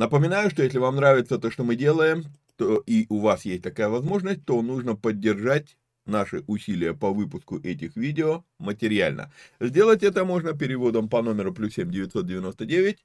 [0.00, 2.24] Напоминаю, что если вам нравится то, что мы делаем,
[2.56, 7.96] то и у вас есть такая возможность, то нужно поддержать наши усилия по выпуску этих
[7.96, 9.30] видео материально.
[9.60, 13.04] Сделать это можно переводом по номеру плюс 7 999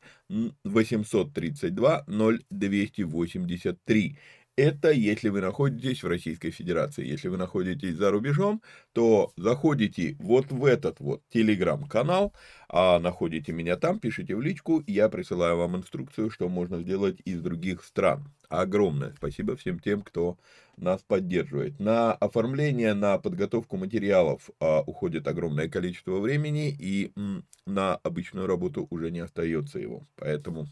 [0.64, 4.18] 832 0283.
[4.58, 7.06] Это если вы находитесь в Российской Федерации.
[7.06, 8.62] Если вы находитесь за рубежом,
[8.94, 12.34] то заходите вот в этот вот телеграм-канал,
[12.70, 17.42] а находите меня там, пишите в личку, я присылаю вам инструкцию, что можно сделать из
[17.42, 18.34] других стран.
[18.48, 20.38] Огромное спасибо всем тем, кто
[20.78, 21.78] нас поддерживает.
[21.82, 28.88] На оформление, на подготовку материалов а, уходит огромное количество времени, и м, на обычную работу
[28.90, 30.04] уже не остается его.
[30.16, 30.68] Поэтому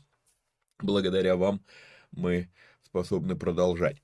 [0.79, 1.61] благодаря вам
[2.11, 2.49] мы
[2.93, 3.97] способны продолжать.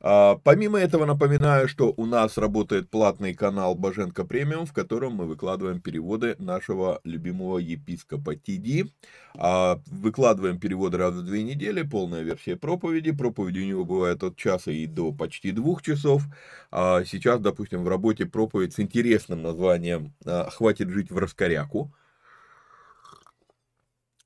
[0.00, 5.24] А, помимо этого напоминаю, что у нас работает платный канал Боженко Премиум, в котором мы
[5.24, 8.92] выкладываем переводы нашего любимого епископа Тиди.
[9.34, 13.12] А, выкладываем переводы раз в две недели, полная версия проповеди.
[13.12, 16.24] Проповеди у него бывают от часа и до почти двух часов.
[16.70, 21.94] А, сейчас, допустим, в работе проповедь с интересным названием а, «Хватит жить в раскоряку».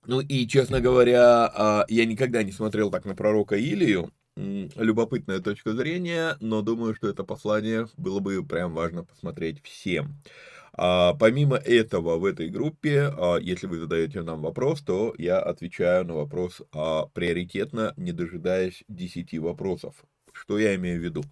[0.08, 4.10] Ну и, честно говоря, а, я никогда не смотрел так на пророка Илию.
[4.36, 10.16] Любопытная точка зрения, но думаю, что это послание было бы прям важно посмотреть всем.
[10.72, 16.06] А, помимо этого, в этой группе, а, если вы задаете нам вопрос, то я отвечаю
[16.06, 16.62] на вопрос
[17.12, 19.94] приоритетно, не дожидаясь 10 вопросов.
[20.32, 21.22] Что я имею в виду?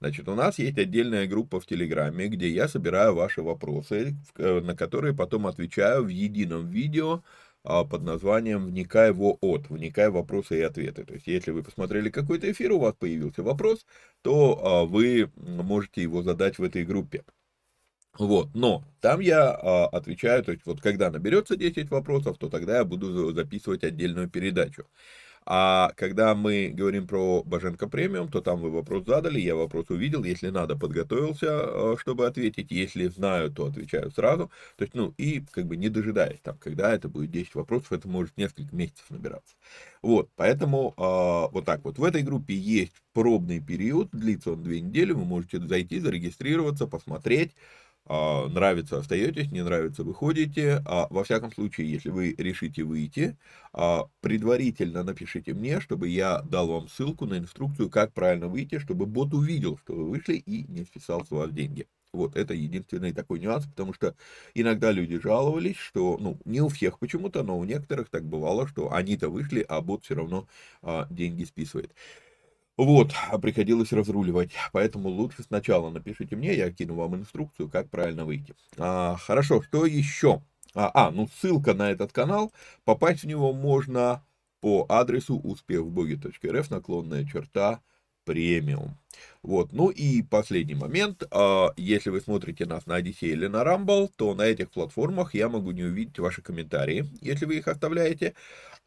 [0.00, 5.14] Значит, у нас есть отдельная группа в Телеграме, где я собираю ваши вопросы, на которые
[5.14, 7.22] потом отвечаю в едином видео
[7.64, 11.04] под названием «Вникай в от», «Вникай вопросы и ответы».
[11.04, 13.86] То есть, если вы посмотрели какой-то эфир, у вас появился вопрос,
[14.22, 17.24] то а, вы можете его задать в этой группе.
[18.18, 22.76] Вот, но там я а, отвечаю, то есть вот когда наберется 10 вопросов, то тогда
[22.78, 24.86] я буду записывать отдельную передачу.
[25.46, 30.24] А когда мы говорим про Боженко премиум, то там вы вопрос задали, я вопрос увидел,
[30.24, 34.50] если надо, подготовился, э, чтобы ответить, если знаю, то отвечаю сразу.
[34.76, 38.08] То есть, ну, и как бы не дожидаясь, там, когда это будет 10 вопросов, это
[38.08, 39.54] может несколько месяцев набираться.
[40.02, 41.98] Вот, поэтому э, вот так вот.
[41.98, 47.52] В этой группе есть пробный период, длится он две недели, вы можете зайти, зарегистрироваться, посмотреть,
[48.06, 50.82] нравится, остаетесь, не нравится, выходите.
[50.86, 53.36] А во всяком случае, если вы решите выйти,
[53.72, 59.06] а, предварительно напишите мне, чтобы я дал вам ссылку на инструкцию, как правильно выйти, чтобы
[59.06, 61.86] бот увидел, что вы вышли и не списал с вас деньги.
[62.12, 64.14] Вот, это единственный такой нюанс, потому что
[64.54, 68.92] иногда люди жаловались, что, ну, не у всех почему-то, но у некоторых так бывало, что
[68.92, 70.46] они-то вышли, а бот все равно
[70.82, 71.92] а, деньги списывает.
[72.76, 74.50] Вот, а приходилось разруливать.
[74.72, 78.54] Поэтому лучше сначала напишите мне, я кину вам инструкцию, как правильно выйти.
[78.76, 80.42] А, хорошо, что еще?
[80.74, 82.52] А, а, ну ссылка на этот канал,
[82.84, 84.24] попасть в него можно
[84.60, 87.80] по адресу успехвбоги.рф, наклонная черта,
[88.24, 88.98] премиум.
[89.42, 94.10] Вот, ну и последний момент, а, если вы смотрите нас на Odyssey или на Rumble,
[94.16, 98.34] то на этих платформах я могу не увидеть ваши комментарии, если вы их оставляете,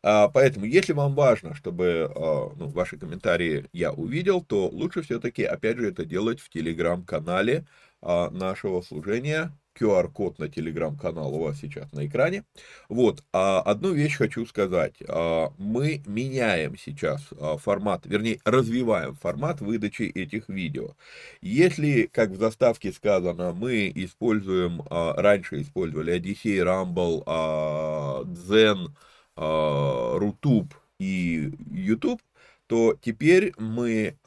[0.01, 5.77] поэтому, если вам важно, чтобы а, ну, ваши комментарии я увидел, то лучше все-таки, опять
[5.77, 7.65] же, это делать в телеграм-канале
[8.01, 12.43] нашего служения, QR-код на телеграм-канал у вас сейчас на экране.
[12.89, 14.95] Вот, а одну вещь хочу сказать.
[15.07, 20.95] А, мы меняем сейчас а, формат, вернее, развиваем формат выдачи этих видео.
[21.41, 27.23] Если, как в заставке сказано, мы используем, а, раньше использовали Odyssey, Rumble,
[28.25, 28.89] Zen,
[29.37, 32.21] Rutube и YouTube,
[32.67, 34.17] то теперь мы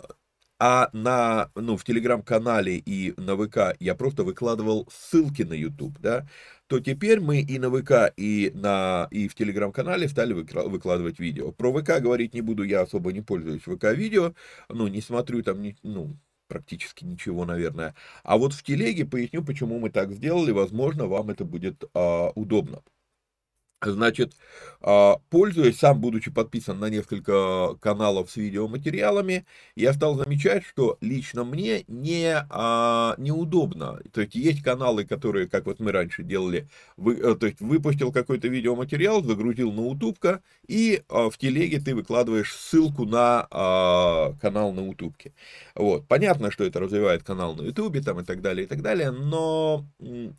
[0.62, 6.28] а на, ну, в телеграм-канале и на ВК я просто выкладывал ссылки на YouTube, да,
[6.66, 11.50] то теперь мы и на ВК, и, на, и в телеграм-канале стали выкладывать видео.
[11.50, 14.34] Про ВК говорить не буду, я особо не пользуюсь ВК-видео,
[14.68, 16.14] ну, не смотрю там, ну,
[16.46, 17.94] практически ничего, наверное.
[18.22, 22.82] А вот в телеге поясню, почему мы так сделали, возможно, вам это будет а, удобно.
[23.82, 24.34] Значит,
[24.82, 31.44] а, пользуясь, сам будучи подписан на несколько каналов с видеоматериалами, я стал замечать, что лично
[31.44, 34.00] мне не, а, неудобно.
[34.12, 36.68] То есть есть каналы, которые, как вот мы раньше делали,
[36.98, 41.94] вы, э, то есть выпустил какой-то видеоматериал, загрузил на утубка, и а, в телеге ты
[41.94, 43.46] выкладываешь ссылку на
[44.40, 45.32] канал на утубке.
[45.74, 46.06] Вот.
[46.06, 49.86] Понятно, что это развивает канал на ютубе там и так далее, и так далее, но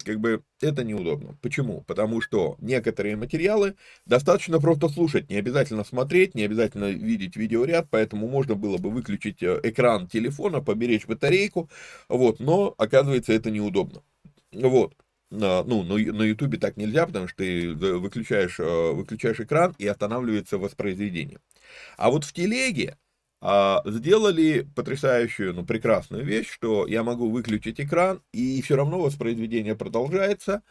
[0.05, 1.37] как бы это неудобно.
[1.41, 1.81] Почему?
[1.81, 3.75] Потому что некоторые материалы
[4.05, 9.41] достаточно просто слушать, не обязательно смотреть, не обязательно видеть видеоряд, поэтому можно было бы выключить
[9.43, 11.69] э, экран телефона, поберечь батарейку,
[12.09, 14.03] вот, но оказывается это неудобно.
[14.51, 14.93] Вот.
[15.29, 21.39] Ну, на ютубе так нельзя, потому что ты выключаешь, э, выключаешь экран и останавливается воспроизведение.
[21.97, 22.97] А вот в телеге
[23.41, 29.75] а, сделали потрясающую, ну, прекрасную вещь, что я могу выключить экран, и все равно воспроизведение
[29.75, 30.61] продолжается,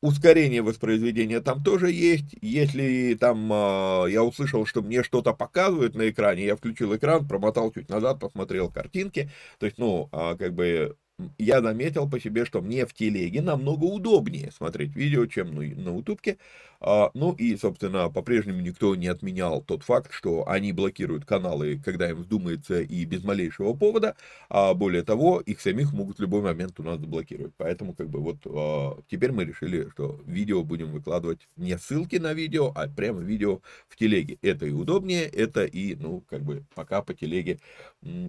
[0.00, 6.10] ускорение воспроизведения там тоже есть, если там а, я услышал, что мне что-то показывают на
[6.10, 10.96] экране, я включил экран, промотал чуть назад, посмотрел картинки, то есть, ну, а, как бы
[11.38, 15.94] я заметил по себе, что мне в телеге намного удобнее смотреть видео, чем на, на
[15.94, 16.38] утубке.
[16.84, 22.10] А, ну и, собственно, по-прежнему никто не отменял тот факт, что они блокируют каналы, когда
[22.10, 24.16] им вздумается и без малейшего повода.
[24.48, 27.52] А более того, их самих могут в любой момент у нас заблокировать.
[27.56, 32.32] Поэтому, как бы, вот а, теперь мы решили, что видео будем выкладывать не ссылки на
[32.32, 34.38] видео, а прямо видео в телеге.
[34.42, 37.60] Это и удобнее, это и, ну, как бы, пока по телеге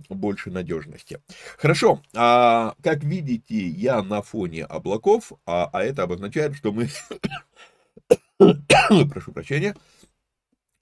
[0.10, 1.20] больше надежности.
[1.58, 6.88] Хорошо, а, как видите, я на фоне облаков, а, а это обозначает, что мы
[9.10, 9.76] прошу прощения,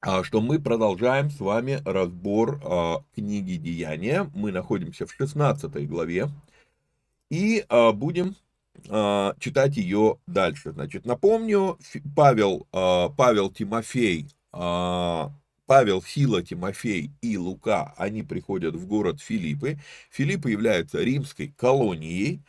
[0.02, 4.30] а, что мы продолжаем с вами разбор а, книги Деяния.
[4.34, 6.30] Мы находимся в 16 главе
[7.30, 8.36] и а, будем
[8.84, 10.72] читать ее дальше.
[10.72, 11.78] Значит, напомню,
[12.16, 19.78] Павел, Павел Тимофей, Павел, Сила, Тимофей и Лука, они приходят в город Филиппы.
[20.10, 22.42] Филиппы являются римской колонией,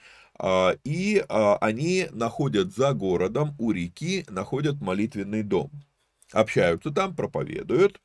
[0.84, 5.70] и а, они находят за городом, у реки, находят молитвенный дом.
[6.32, 8.00] Общаются там, проповедуют,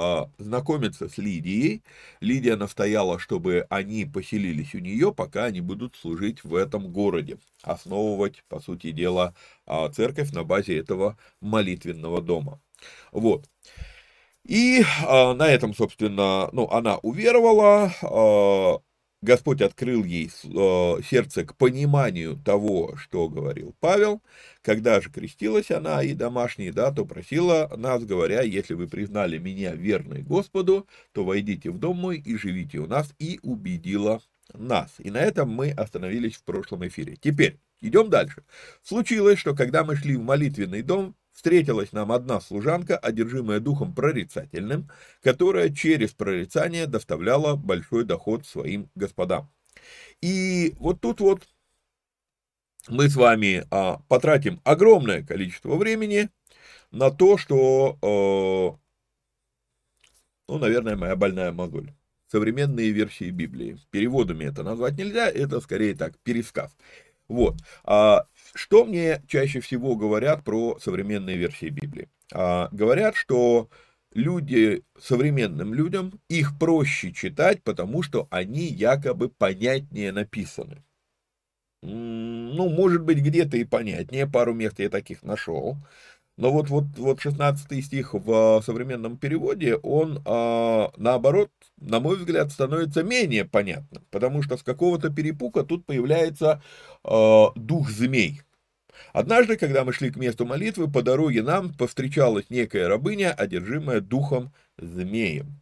[0.00, 1.82] а, знакомиться с Лидией.
[2.20, 8.44] Лидия настояла, чтобы они поселились у нее, пока они будут служить в этом городе, основывать,
[8.48, 9.34] по сути дела,
[9.66, 12.60] а, церковь на базе этого молитвенного дома.
[13.10, 13.50] Вот.
[14.44, 18.78] И а, на этом, собственно, ну, она уверовала, а,
[19.20, 24.22] Господь открыл ей э, сердце к пониманию того, что говорил Павел.
[24.62, 29.74] Когда же крестилась она и домашние, да, то просила нас, говоря, если вы признали меня
[29.74, 34.22] верной Господу, то войдите в дом мой и живите у нас, и убедила
[34.54, 34.94] нас.
[34.98, 37.16] И на этом мы остановились в прошлом эфире.
[37.20, 38.44] Теперь идем дальше.
[38.82, 44.90] Случилось, что когда мы шли в молитвенный дом, встретилась нам одна служанка, одержимая духом прорицательным,
[45.22, 49.48] которая через прорицание доставляла большой доход своим господам.
[50.20, 51.46] И вот тут вот
[52.88, 56.28] мы с вами а, потратим огромное количество времени
[56.90, 58.78] на то, что, э,
[60.48, 61.92] ну, наверное, моя больная мозоль.
[62.26, 63.78] Современные версии Библии.
[63.92, 66.76] Переводами это назвать нельзя, это скорее так, пересказ.
[67.28, 67.54] Вот.
[67.84, 72.08] А, что мне чаще всего говорят про современные версии Библии?
[72.32, 73.68] А, говорят, что
[74.12, 80.82] люди, современным людям, их проще читать, потому что они якобы понятнее написаны.
[81.82, 85.76] Ну, может быть, где-то и понятнее, пару мест я таких нашел.
[86.38, 92.52] Но вот, вот, вот 16 стих в современном переводе, он, а, наоборот, на мой взгляд,
[92.52, 96.62] становится менее понятным, потому что с какого-то перепука тут появляется
[97.02, 98.42] а, дух змей.
[99.12, 104.52] Однажды, когда мы шли к месту молитвы, по дороге нам повстречалась некая рабыня, одержимая духом
[104.76, 105.60] змеем.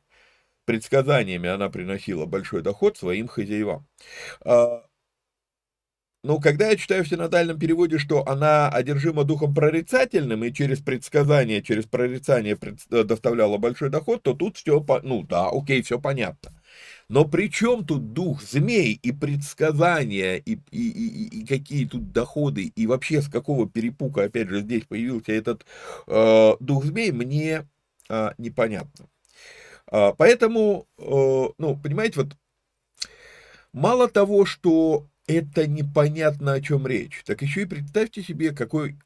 [0.66, 3.86] Предсказаниями она приносила большой доход своим хозяевам.
[6.26, 11.62] Но когда я читаю в синодальном переводе, что она одержима духом прорицательным и через предсказание,
[11.62, 12.58] через прорицание
[12.90, 16.50] э, доставляла большой доход, то тут все, ну да, окей, все понятно.
[17.08, 22.72] Но при чем тут дух змей и предсказания, и, и, и, и какие тут доходы,
[22.74, 25.64] и вообще с какого перепука, опять же, здесь появился этот
[26.08, 27.68] э, дух змей, мне
[28.08, 29.06] э, непонятно.
[29.92, 31.02] Э, поэтому, э,
[31.56, 32.36] ну, понимаете, вот
[33.72, 37.22] мало того, что это непонятно, о чем речь.
[37.24, 38.98] Так еще и представьте себе, какой,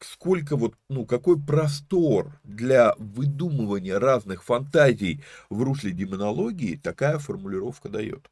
[0.00, 8.30] сколько вот, ну, какой простор для выдумывания разных фантазий в русле демонологии такая формулировка дает.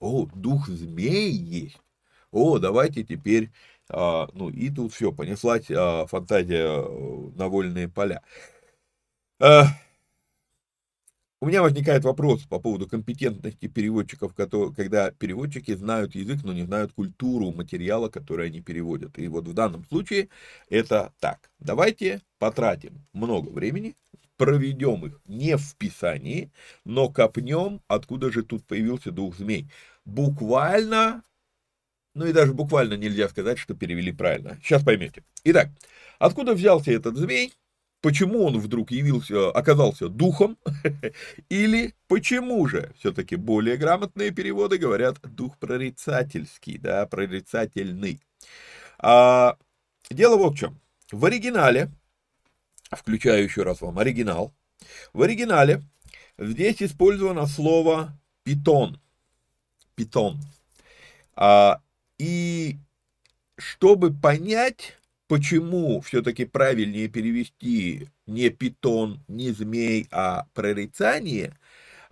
[0.00, 1.80] О, дух змей есть.
[2.30, 3.52] О, давайте теперь,
[3.88, 8.22] а, ну, и тут все, понеслась а, фантазия э, на вольные поля.
[9.40, 9.66] А,
[11.40, 16.92] у меня возникает вопрос по поводу компетентности переводчиков, когда переводчики знают язык, но не знают
[16.92, 19.18] культуру материала, который они переводят.
[19.18, 20.30] И вот в данном случае
[20.70, 21.50] это так.
[21.58, 23.94] Давайте потратим много времени,
[24.36, 26.50] проведем их не в Писании,
[26.84, 29.70] но копнем, откуда же тут появился дух змей.
[30.04, 31.22] Буквально,
[32.14, 34.58] ну и даже буквально нельзя сказать, что перевели правильно.
[34.62, 35.24] Сейчас поймете.
[35.44, 35.68] Итак,
[36.18, 37.52] откуда взялся этот змей?
[38.04, 40.58] Почему он вдруг явился, оказался духом,
[41.48, 48.20] или почему же, все-таки более грамотные переводы говорят дух прорицательский, да, прорицательный.
[48.98, 49.56] А,
[50.10, 50.78] дело вот в чем.
[51.12, 51.90] В оригинале,
[52.92, 54.52] включаю еще раз вам оригинал,
[55.14, 55.82] в оригинале
[56.36, 59.00] здесь использовано слово питон,
[59.94, 60.38] питон.
[61.36, 61.80] А,
[62.18, 62.76] и
[63.56, 71.56] чтобы понять почему все-таки правильнее перевести не питон, не змей, а прорицание,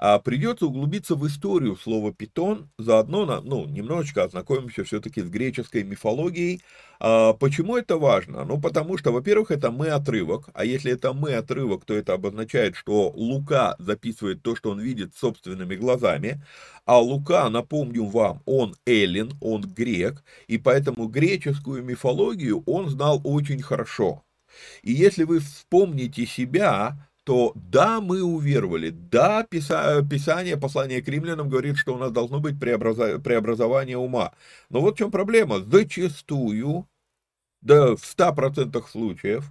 [0.04, 6.60] а придется углубиться в историю слова питон, заодно, ну, немножечко ознакомимся все-таки с греческой мифологией.
[6.98, 8.44] А почему это важно?
[8.44, 12.74] Ну, потому что, во-первых, это мы отрывок, а если это мы отрывок, то это обозначает,
[12.74, 16.42] что Лука записывает то, что он видит собственными глазами,
[16.84, 23.62] а Лука, напомню вам, он эллин, он грек, и поэтому греческую мифологию он знал очень
[23.62, 24.24] хорошо.
[24.82, 31.76] И если вы вспомните себя, то да, мы уверовали, да, Писание, послание к римлянам говорит,
[31.76, 34.32] что у нас должно быть преобразование ума.
[34.70, 35.60] Но вот в чем проблема.
[35.60, 36.88] Зачастую,
[37.60, 39.44] да в 100% случаев,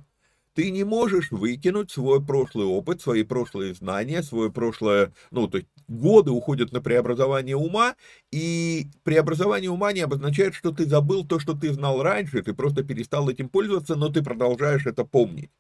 [0.54, 5.70] ты не можешь выкинуть свой прошлый опыт, свои прошлые знания, свое прошлое, ну, то есть
[5.92, 7.96] годы уходят на преобразование ума,
[8.32, 12.84] и преобразование ума не обозначает, что ты забыл то, что ты знал раньше, ты просто
[12.84, 15.52] перестал этим пользоваться, но ты продолжаешь это помнить.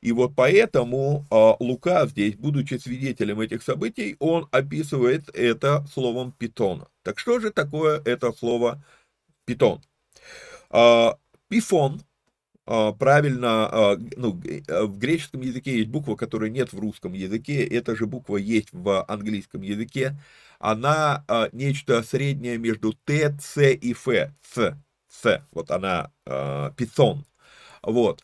[0.00, 6.88] И вот поэтому э, Лука здесь, будучи свидетелем этих событий, он описывает это словом питона.
[7.02, 8.84] Так что же такое это слово
[9.44, 9.80] питон?
[10.70, 11.12] Э,
[11.48, 12.09] пифон а,
[12.98, 17.96] правильно, а, ну, а, в греческом языке есть буква, которой нет в русском языке, эта
[17.96, 20.16] же буква есть в английском языке,
[20.58, 24.08] она нечто среднее между Т, Ц и Ф,
[24.42, 24.76] Ц,
[25.08, 26.12] Ц, вот она,
[26.76, 27.24] писон,
[27.82, 28.22] вот,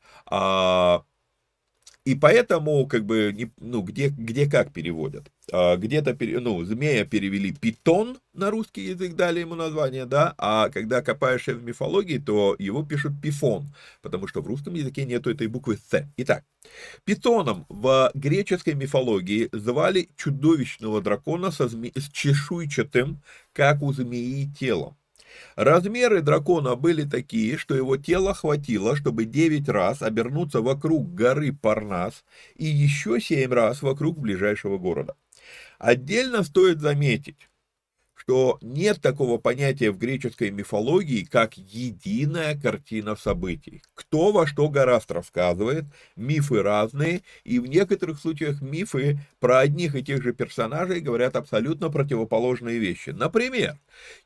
[2.07, 5.27] и поэтому, как бы, ну, где, где как переводят.
[5.53, 11.03] А, где-то, ну, змея перевели питон на русский язык, дали ему название, да, а когда
[11.03, 13.67] копаешь в мифологии, то его пишут пифон,
[14.03, 16.09] потому что в русском языке нету этой буквы С.
[16.17, 16.45] Итак,
[17.03, 21.91] питоном в греческой мифологии звали чудовищного дракона со зме...
[21.97, 23.21] с чешуйчатым,
[23.53, 24.97] как у змеи, телом.
[25.57, 32.25] Размеры дракона были такие, что его тело хватило, чтобы 9 раз обернуться вокруг горы Парнас
[32.57, 35.16] и еще 7 раз вокруг ближайшего города.
[35.78, 37.49] Отдельно стоит заметить,
[38.26, 43.83] что нет такого понятия в греческой мифологии, как единая картина событий.
[43.95, 45.85] Кто во что гораст рассказывает,
[46.16, 51.88] мифы разные, и в некоторых случаях мифы про одних и тех же персонажей говорят абсолютно
[51.88, 53.11] противоположные вещи.
[53.11, 53.78] Например,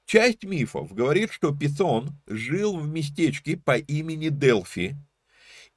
[0.07, 4.97] часть мифов говорит, что Писон жил в местечке по имени Делфи,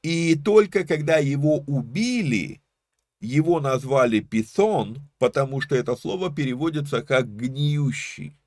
[0.01, 2.62] и только когда его убили,
[3.23, 8.37] его назвали писон, потому что это слово переводится как гниющий.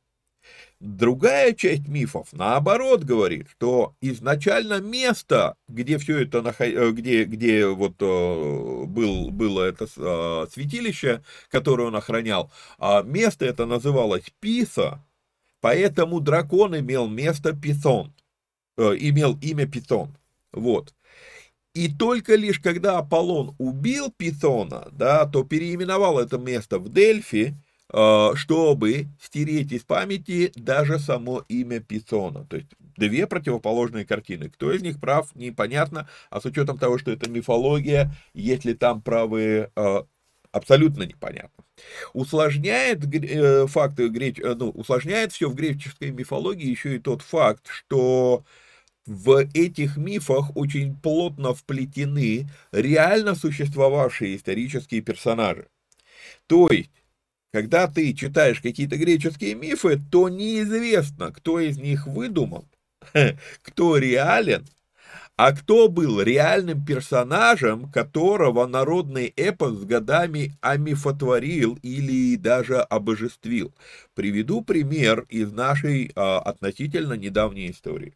[0.79, 7.95] Другая часть мифов, наоборот, говорит, что изначально место, где все это, э, где, где вот
[8.01, 15.03] э, был, было это э, святилище, которое он охранял, а место это называлось Писа,
[15.63, 18.13] поэтому дракон имел место Писон,
[18.77, 20.15] имел имя Питон.
[20.53, 20.95] Вот.
[21.77, 27.55] И только лишь когда Аполлон убил Питона, да, то переименовал это место в Дельфи,
[27.93, 32.47] э, чтобы стереть из памяти даже само имя Питона.
[32.47, 34.49] То есть две противоположные картины.
[34.49, 39.03] Кто из них прав, непонятно, а с учетом того, что это мифология, есть ли там
[39.03, 40.03] правые, э,
[40.53, 41.63] абсолютно непонятно.
[42.15, 44.11] Усложняет э, факты,
[44.55, 48.45] ну, усложняет все в греческой мифологии еще и тот факт, что
[49.07, 55.69] в этих мифах очень плотно вплетены реально существовавшие исторические персонажи.
[56.47, 56.91] То есть,
[57.53, 62.65] когда ты читаешь какие-то греческие мифы, то неизвестно, кто из них выдуман,
[63.63, 64.67] кто реален,
[65.37, 73.73] а кто был реальным персонажем, которого народный эпос с годами амифотворил или даже обожествил.
[74.15, 78.15] Приведу пример из нашей а, относительно недавней истории.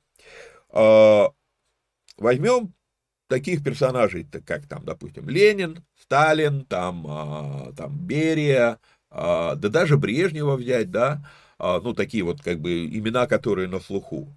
[0.73, 1.31] А,
[2.19, 2.75] возьмем
[3.29, 8.79] таких персонажей, как там, допустим, Ленин, Сталин, там, а, там Берия,
[9.11, 11.25] а, да даже Брежнева взять, да,
[11.59, 14.35] ну, такие вот, как бы, имена, которые на слуху.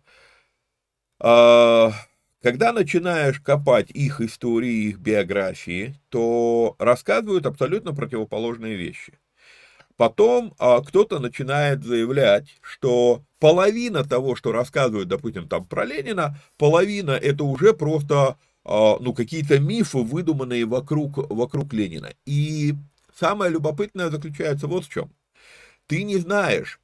[1.19, 9.17] Когда начинаешь копать их истории, их биографии, то рассказывают абсолютно противоположные вещи.
[9.95, 17.11] Потом а, кто-то начинает заявлять, что половина того, что рассказывают, допустим, там про Ленина, половина
[17.11, 22.13] это уже просто а, ну, какие-то мифы, выдуманные вокруг, вокруг Ленина.
[22.25, 22.73] И
[23.13, 25.11] самое любопытное заключается вот в чем.
[25.87, 26.79] Ты не знаешь,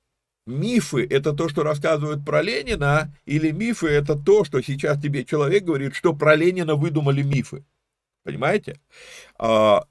[0.46, 5.64] мифы это то, что рассказывают про Ленина, или мифы это то, что сейчас тебе человек
[5.64, 7.64] говорит, что про Ленина выдумали мифы.
[8.24, 8.80] Понимаете?
[9.38, 9.86] А,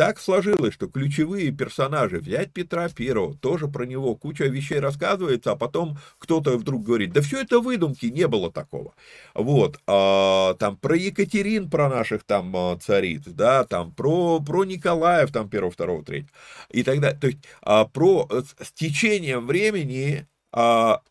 [0.00, 5.56] так сложилось, что ключевые персонажи, взять Петра Первого, тоже про него куча вещей рассказывается, а
[5.56, 8.94] потом кто-то вдруг говорит, да все это выдумки, не было такого.
[9.34, 15.32] Вот, а, там про Екатерин, про наших там а, цариц, да, там про, про Николаев,
[15.32, 16.30] там первого, второго, третьего,
[16.70, 18.26] и тогда, то есть а, про
[18.58, 21.02] с течением времени а,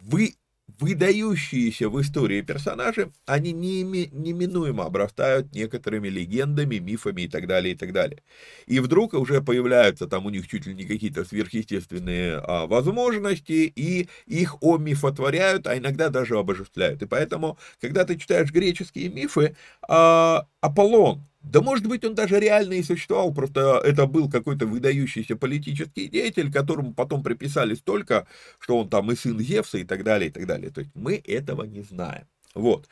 [0.00, 0.34] вы
[0.78, 7.92] выдающиеся в истории персонажи, они неминуемо обрастают некоторыми легендами, мифами и так далее, и так
[7.92, 8.22] далее.
[8.66, 14.08] И вдруг уже появляются там у них чуть ли не какие-то сверхъестественные а, возможности, и
[14.26, 17.02] их омифотворяют, а иногда даже обожествляют.
[17.02, 19.56] И поэтому, когда ты читаешь греческие мифы,
[19.88, 25.36] а, Аполлон, да может быть он даже реально и существовал, просто это был какой-то выдающийся
[25.36, 28.26] политический деятель, которому потом приписали столько,
[28.58, 30.70] что он там и сын Зевса и так далее, и так далее.
[30.70, 32.26] То есть мы этого не знаем.
[32.54, 32.88] Вот.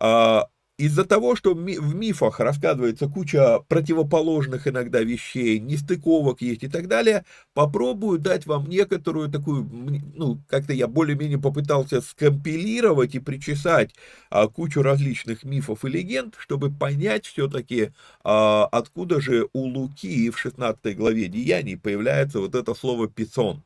[0.00, 6.86] А, из-за того, что в мифах рассказывается куча противоположных иногда вещей, нестыковок есть и так
[6.86, 9.68] далее, попробую дать вам некоторую такую,
[10.14, 13.94] ну, как-то я более-менее попытался скомпилировать и причесать
[14.30, 20.38] а, кучу различных мифов и легенд, чтобы понять все-таки, а, откуда же у Луки в
[20.38, 23.62] 16 главе Деяний появляется вот это слово «писон».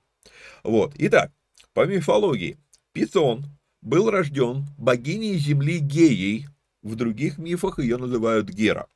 [0.63, 1.33] Вот, итак,
[1.75, 2.59] по мифологии,
[2.93, 3.45] Писон
[3.83, 6.47] был рожден богиней земли Геей,
[6.83, 8.87] в других мифах ее называют Гера.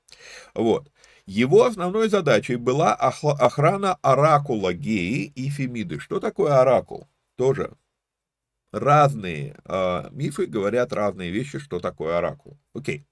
[0.55, 0.91] Вот.
[1.27, 5.99] Его основной задачей была охрана оракула Геи и Фемиды.
[5.99, 7.09] Что такое оракул?
[7.37, 7.73] Тоже
[8.75, 12.59] разные э, мифы говорят разные вещи, что такое оракул.
[12.75, 13.07] Окей.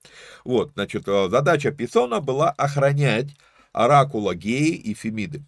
[0.44, 3.30] Вот, значит, а, задача Писона была охранять
[3.72, 5.44] оракула Геи и Фемиды.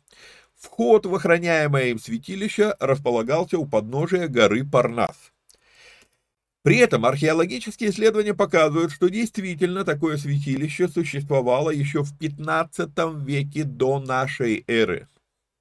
[0.54, 5.33] Вход в охраняемое им святилище располагался у подножия горы Парнас.
[6.64, 12.90] При этом археологические исследования показывают, что действительно такое святилище существовало еще в 15
[13.22, 15.06] веке до нашей эры.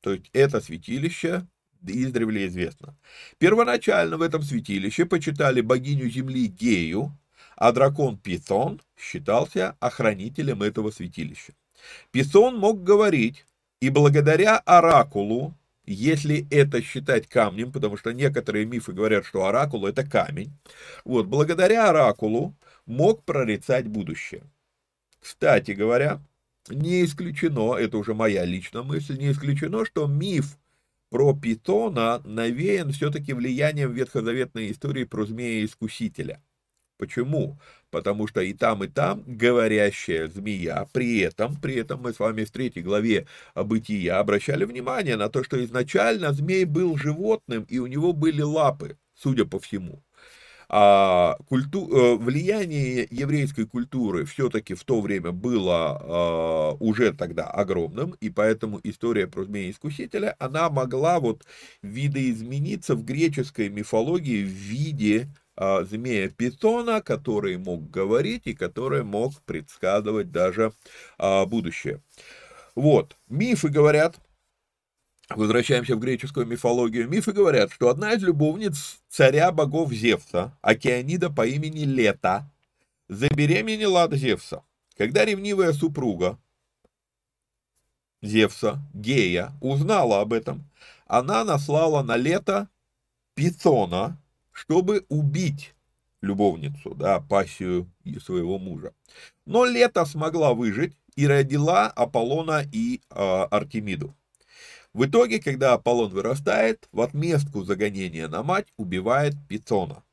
[0.02, 1.46] То есть это святилище
[1.86, 2.96] издревле известно.
[3.38, 7.12] Первоначально в этом святилище почитали богиню земли Гею,
[7.58, 11.52] а дракон Писон считался охранителем этого святилища.
[12.12, 13.46] Писон мог говорить,
[13.82, 15.54] и благодаря оракулу,
[15.86, 20.52] если это считать камнем, потому что некоторые мифы говорят, что оракул это камень,
[21.06, 24.44] вот, благодаря оракулу мог прорицать будущее.
[25.20, 26.22] Кстати говоря,
[26.70, 30.58] не исключено, это уже моя личная мысль, не исключено, что миф
[31.10, 36.42] про питона навеян все-таки влиянием ветхозаветной истории про змея-искусителя.
[37.04, 37.58] Почему?
[37.92, 42.46] Потому что и там, и там говорящая змея, при этом, при этом мы с вами
[42.46, 47.88] в третьей главе бытия обращали внимание на то, что изначально змей был животным, и у
[47.88, 50.02] него были лапы, судя по всему.
[50.70, 51.90] А культу...
[51.92, 58.80] Э, влияние еврейской культуры все-таки в то время было а, уже тогда огромным, и поэтому
[58.84, 61.46] история про змея-искусителя, она могла вот
[61.82, 70.32] видоизмениться в греческой мифологии в виде змея Питона, который мог говорить и который мог предсказывать
[70.32, 70.74] даже
[71.18, 72.02] а, будущее.
[72.76, 74.20] Вот, мифы говорят,
[75.30, 81.46] возвращаемся в греческую мифологию, мифы говорят, что одна из любовниц царя богов Зевса, Океанида по
[81.46, 82.50] имени Лета,
[83.10, 84.64] забеременела от Зевса.
[84.98, 86.40] Когда ревнивая супруга
[88.22, 90.70] Зевса, Гея, узнала об этом,
[91.06, 92.70] она наслала на Лето
[93.36, 94.18] Питона,
[94.54, 95.74] чтобы убить
[96.22, 97.92] любовницу, да, пассию
[98.24, 98.94] своего мужа.
[99.46, 103.14] Но Лето смогла выжить и родила Аполлона и э,
[103.52, 104.16] Артемиду.
[104.94, 110.04] В итоге, когда Аполлон вырастает, в отместку за гонение на мать убивает Питона.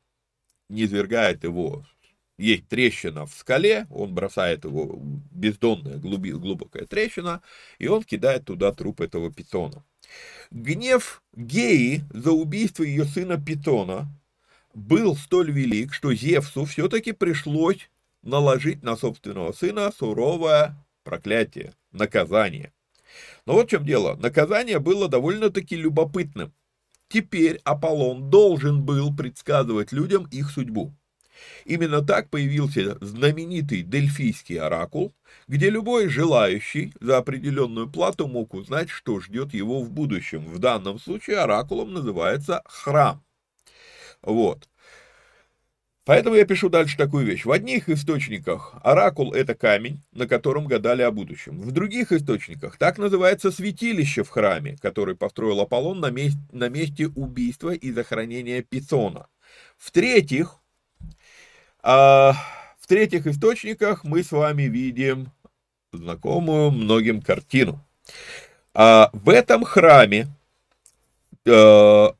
[0.68, 1.84] Не свергает его.
[2.38, 4.98] Есть трещина в скале, он бросает его,
[5.30, 7.42] бездонная глуби, глубокая трещина,
[7.78, 9.84] и он кидает туда труп этого Питона.
[10.50, 14.08] Гнев Геи за убийство ее сына Питона
[14.74, 17.90] был столь велик, что Зевсу все-таки пришлось
[18.22, 22.72] наложить на собственного сына суровое проклятие, наказание.
[23.46, 24.16] Но вот в чем дело.
[24.16, 26.52] Наказание было довольно-таки любопытным.
[27.08, 30.94] Теперь Аполлон должен был предсказывать людям их судьбу.
[31.64, 35.12] Именно так появился знаменитый Дельфийский оракул,
[35.48, 40.44] где любой желающий за определенную плату мог узнать, что ждет его в будущем.
[40.46, 43.22] В данном случае оракулом называется храм.
[44.22, 44.68] Вот.
[46.04, 47.44] Поэтому я пишу дальше такую вещь.
[47.44, 51.60] В одних источниках оракул– это камень, на котором гадали о будущем.
[51.60, 57.06] В других источниках так называется святилище в храме, который построил Аполлон на месте, на месте
[57.06, 59.28] убийства и захоронения Пицона.
[59.78, 60.56] В-третьих,
[61.82, 62.34] а,
[62.80, 65.30] в третьих источниках мы с вами видим
[65.92, 67.84] знакомую многим картину.
[68.74, 70.28] А, в этом храме
[71.46, 72.14] а,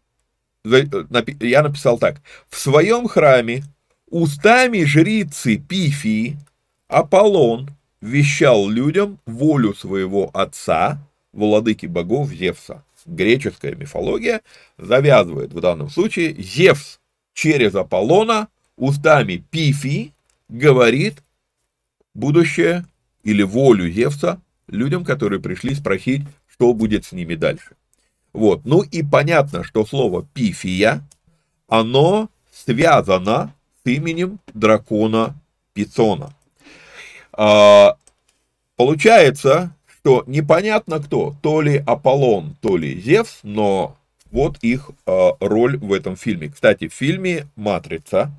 [0.64, 2.20] я написал так.
[2.48, 3.64] В своем храме
[4.08, 6.36] устами жрицы Пифии
[6.88, 7.70] Аполлон
[8.00, 10.98] вещал людям волю своего отца,
[11.32, 12.84] владыки богов Зевса.
[13.06, 14.42] Греческая мифология
[14.76, 16.98] завязывает в данном случае Зевс
[17.32, 20.12] через Аполлона устами Пифии
[20.48, 21.22] говорит
[22.14, 22.84] будущее
[23.22, 27.76] или волю Зевса людям, которые пришли спросить, что будет с ними дальше.
[28.32, 28.64] Вот.
[28.64, 31.02] Ну и понятно, что слово пифия,
[31.68, 35.34] оно связано с именем дракона
[35.72, 36.34] Пицона.
[37.32, 37.96] А,
[38.76, 43.96] получается, что непонятно кто, то ли Аполлон, то ли Зевс, но
[44.30, 46.48] вот их а, роль в этом фильме.
[46.48, 48.30] Кстати, в фильме «Матрица»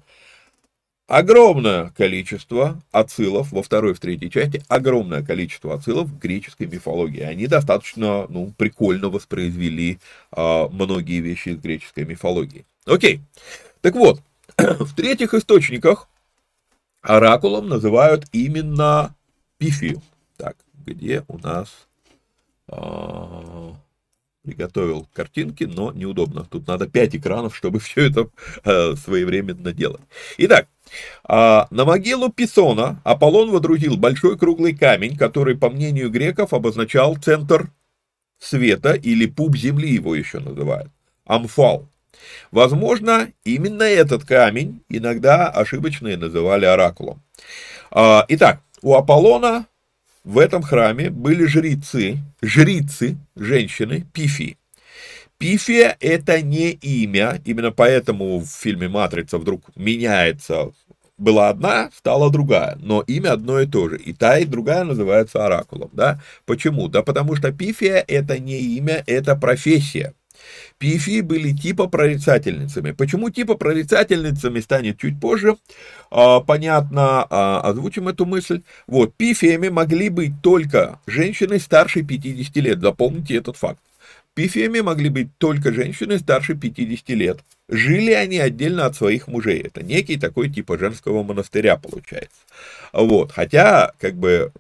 [1.12, 7.20] огромное количество отсылов, во второй, в третьей части, огромное количество отсылов в греческой мифологии.
[7.20, 10.00] Они достаточно, ну, прикольно воспроизвели
[10.32, 12.66] а, многие вещи из греческой мифологии.
[12.86, 13.20] Окей.
[13.82, 14.22] Так вот,
[14.58, 16.08] в третьих источниках
[17.02, 19.14] оракулом называют именно
[19.58, 20.02] Пифию.
[20.38, 21.88] Так, где у нас...
[22.70, 23.76] А,
[24.44, 26.46] приготовил картинки, но неудобно.
[26.50, 28.30] Тут надо 5 экранов, чтобы все это
[28.64, 30.02] э, своевременно делать.
[30.38, 30.68] Итак,
[31.28, 37.72] э, на могилу Писона Аполлон водрузил большой круглый камень, который, по мнению греков, обозначал центр
[38.40, 40.92] света или пуп земли его еще называют.
[41.26, 41.88] Амфал.
[42.52, 47.22] Возможно, именно этот камень иногда ошибочно называли оракулом.
[47.92, 49.68] Э, итак, у Аполлона
[50.24, 54.58] в этом храме были жрецы, жрицы, женщины, пифии.
[55.38, 60.72] Пифия– это не имя, именно поэтому в фильме «Матрица» вдруг меняется.
[61.18, 63.98] Была одна, стала другая, но имя одно и то же.
[63.98, 65.90] И та, и другая называется оракулом.
[65.94, 66.22] Да?
[66.46, 66.88] Почему?
[66.88, 70.14] Да потому что пифия– это не имя, это профессия.
[70.78, 72.92] Пифии были типа прорицательницами.
[72.92, 75.58] Почему типа прорицательницами станет чуть позже,
[76.10, 78.62] а, понятно, а, озвучим эту мысль.
[78.88, 83.80] Вот, пифиями могли быть только женщины старше 50 лет, запомните этот факт.
[84.34, 87.40] Пифиями могли быть только женщины старше 50 лет.
[87.68, 89.60] Жили они отдельно от своих мужей.
[89.60, 92.40] Это некий такой типа женского монастыря получается.
[92.94, 94.54] Вот, хотя, как бы,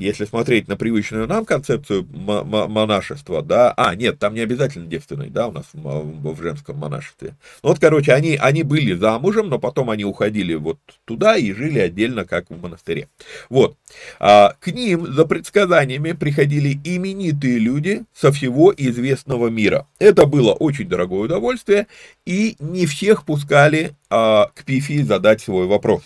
[0.00, 5.48] если смотреть на привычную нам концепцию монашества, да, а, нет, там не обязательно девственный, да,
[5.48, 7.36] у нас в, женском монашестве.
[7.62, 11.78] Ну, вот, короче, они, они были замужем, но потом они уходили вот туда и жили
[11.78, 13.08] отдельно, как в монастыре.
[13.48, 13.76] Вот.
[14.18, 19.86] А, к ним за предсказаниями приходили именитые люди со всего известного мира.
[19.98, 21.86] Это было очень дорогое удовольствие,
[22.24, 26.02] и не всех пускали а, к Пифии задать свой вопрос.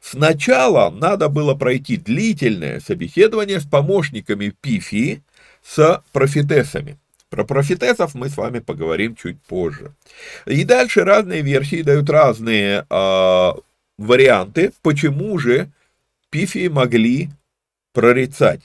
[0.00, 5.22] Сначала надо было пройти длительное собеседование с помощниками Пифии,
[5.62, 6.98] с профитесами.
[7.30, 9.92] Про профитесов мы с вами поговорим чуть позже.
[10.46, 13.52] И дальше разные версии дают разные э,
[13.98, 15.70] варианты, почему же
[16.30, 17.30] Пифии могли
[17.92, 18.60] прорицать.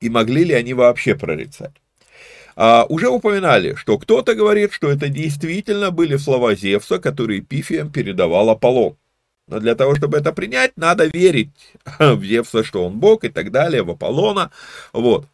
[0.00, 1.74] И могли ли они вообще прорицать.
[2.56, 8.50] А, уже упоминали, что кто-то говорит, что это действительно были слова Зевса, которые Пифиям передавал
[8.50, 8.96] Аполлон.
[9.50, 11.50] Но для того, чтобы это принять, надо верить
[11.98, 14.50] в Зевса, что он бог и так далее, в Аполлона.
[14.92, 15.26] Вот.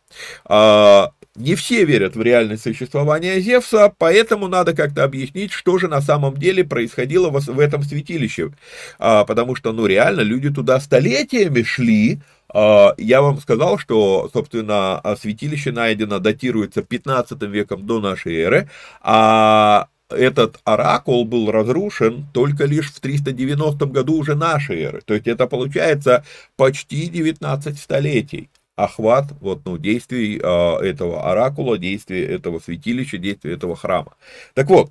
[0.46, 6.00] А, не все верят в реальность существования Зевса, поэтому надо как-то объяснить, что же на
[6.00, 8.52] самом деле происходило в этом святилище.
[8.98, 15.02] А, потому что, ну, реально, люди туда столетиями шли, а, я вам сказал, что, собственно,
[15.20, 18.70] святилище найдено, датируется 15 веком до нашей эры,
[19.02, 25.02] а этот оракул был разрушен только лишь в 390 году уже нашей эры.
[25.04, 26.24] То есть это получается
[26.56, 33.74] почти 19 столетий охват вот, ну, действий э, этого оракула, действий этого святилища, действий этого
[33.74, 34.14] храма.
[34.54, 34.90] Так вот,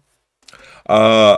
[0.88, 1.38] э,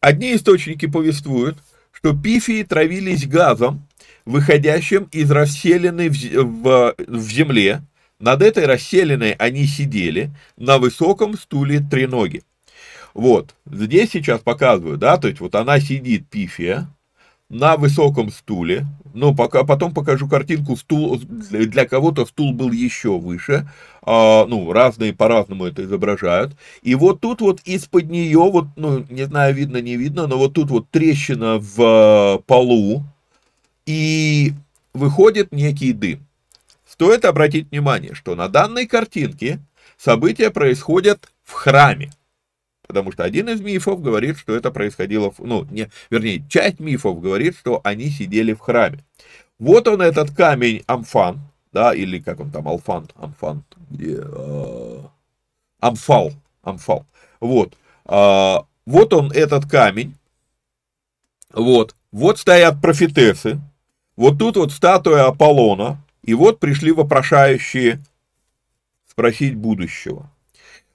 [0.00, 1.58] одни источники повествуют,
[1.92, 3.86] что пифии травились газом,
[4.26, 7.82] выходящим из расселены в, в, в земле,
[8.18, 12.42] над этой расселенной они сидели на высоком стуле треноги.
[13.14, 16.88] Вот, здесь сейчас показываю, да, то есть вот она сидит, пифия,
[17.48, 23.68] на высоком стуле, ну, пока, потом покажу картинку, стул, для кого-то стул был еще выше,
[24.02, 29.24] а, ну, разные по-разному это изображают, и вот тут вот из-под нее, вот, ну, не
[29.24, 33.02] знаю, видно, не видно, но вот тут вот трещина в полу,
[33.86, 34.52] и
[34.92, 36.27] выходит некий дым.
[36.98, 39.60] Стоит обратить внимание, что на данной картинке
[39.96, 42.10] события происходят в храме.
[42.88, 47.56] Потому что один из мифов говорит, что это происходило, ну, не, вернее, часть мифов говорит,
[47.56, 49.04] что они сидели в храме.
[49.60, 51.38] Вот он этот камень Амфан,
[51.72, 54.98] да, или как он там, Алфан, Амфан, где, э,
[55.78, 56.32] Амфал,
[56.64, 57.06] Амфал,
[57.38, 57.74] вот,
[58.06, 58.56] э,
[58.86, 60.16] вот он этот камень,
[61.54, 63.60] вот, вот стоят профитесы,
[64.16, 68.04] вот тут вот статуя Аполлона, и вот пришли вопрошающие
[69.06, 70.30] спросить будущего.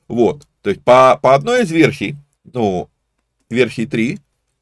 [0.08, 2.88] Вот, то есть по, по одной из версий, ну,
[3.50, 4.20] версии 3,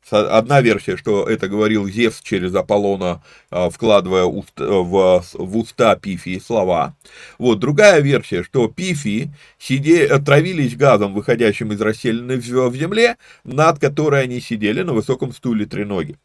[0.09, 6.95] Одна версия, что это говорил Зевс через Аполлона, а, вкладывая в, в уста Пифии слова.
[7.37, 14.23] Вот другая версия, что Пифии сиде, травились газом, выходящим из расселенной в земле, над которой
[14.23, 16.17] они сидели на высоком стуле треноги.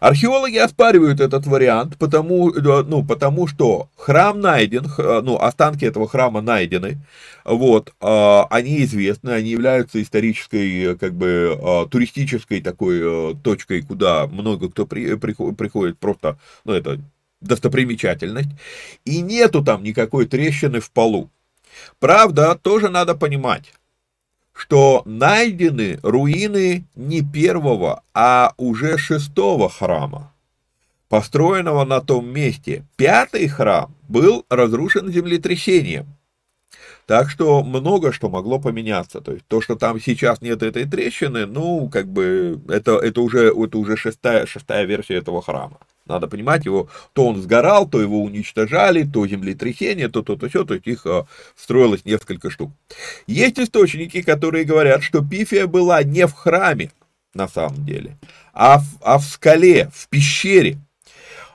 [0.00, 6.40] Археологи оспаривают этот вариант, потому, э, ну, потому что храм найден, ну, останки этого храма
[6.40, 6.98] найдены,
[7.44, 14.68] вот, а, они известны, они являются исторической, как бы, туристической такой э, точкой, куда много
[14.70, 17.00] кто при, приходит просто, ну, это
[17.40, 18.50] достопримечательность,
[19.04, 21.30] и нету там никакой трещины в полу.
[21.98, 23.72] Правда, тоже надо понимать,
[24.52, 30.32] что найдены руины не первого, а уже шестого храма,
[31.08, 32.84] построенного на том месте.
[32.96, 36.06] Пятый храм был разрушен землетрясением–
[37.06, 39.20] Так что много что могло поменяться.
[39.20, 43.48] То есть то, что там сейчас нет этой трещины, ну, как бы, это, это, уже,
[43.48, 45.78] это уже шестая, шестая версия этого храма.
[46.06, 50.64] Надо понимать, его, то он сгорал, то его уничтожали, то землетрясение, то то, то, все,
[50.64, 52.72] то есть их а, строилось несколько штук.
[53.26, 56.90] Есть источники, которые говорят, что Пифия была не в храме,
[57.34, 58.18] на самом деле,
[58.52, 60.78] а в, а в скале, в пещере.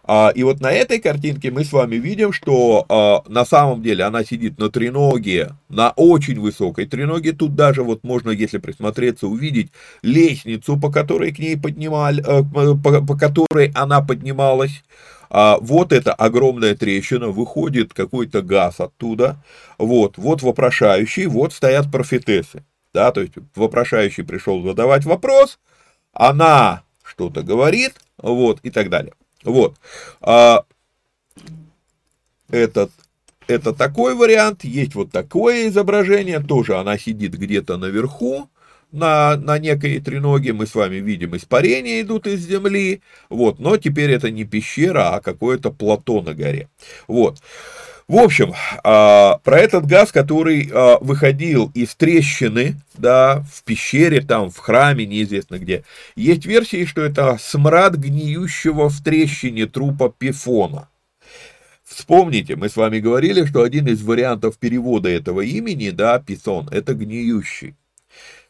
[0.10, 4.06] А, и вот на этой картинке мы с вами видим, что а, на самом деле
[4.06, 7.34] она сидит на треноге, на очень высокой треноге.
[7.34, 9.70] Тут даже вот можно, если присмотреться, увидеть
[10.02, 12.44] лестницу, по которой к ней поднимали, э,
[12.82, 14.82] по, по которой она поднималась.
[15.30, 19.44] А, вот эта огромная трещина, выходит какой-то газ оттуда.
[19.78, 22.64] Вот, вот вопрошающий, вот стоят профитесы.
[22.94, 25.60] Да, то есть вопрошающий пришел задавать вопрос,
[26.14, 29.14] она что-то говорит, вот, и так далее.
[29.48, 29.76] Вот.
[30.20, 30.66] А,
[32.50, 32.92] этот,
[33.48, 38.50] это такой вариант, есть вот такое изображение, тоже она сидит где-то наверху,
[38.92, 44.12] на, на некой треноге, мы с вами видим, испарения идут из земли, вот, но теперь
[44.12, 46.68] это не пещера, а какое-то плато на горе,
[47.08, 47.40] вот.
[48.08, 48.54] В общем,
[48.86, 55.06] а, про этот газ, который а, выходил из трещины, да, в пещере, там, в храме,
[55.06, 55.84] неизвестно где,
[56.16, 60.88] есть версии, что это смрад гниющего в трещине трупа Пифона.
[61.84, 66.94] Вспомните, мы с вами говорили, что один из вариантов перевода этого имени, да, Писон, это
[66.94, 67.76] гниющий.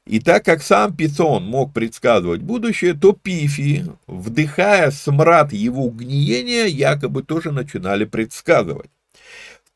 [0.05, 7.23] И так как сам Писон мог предсказывать будущее, то Пифи, вдыхая смрад его гниения, якобы
[7.23, 8.91] тоже начинали предсказывать.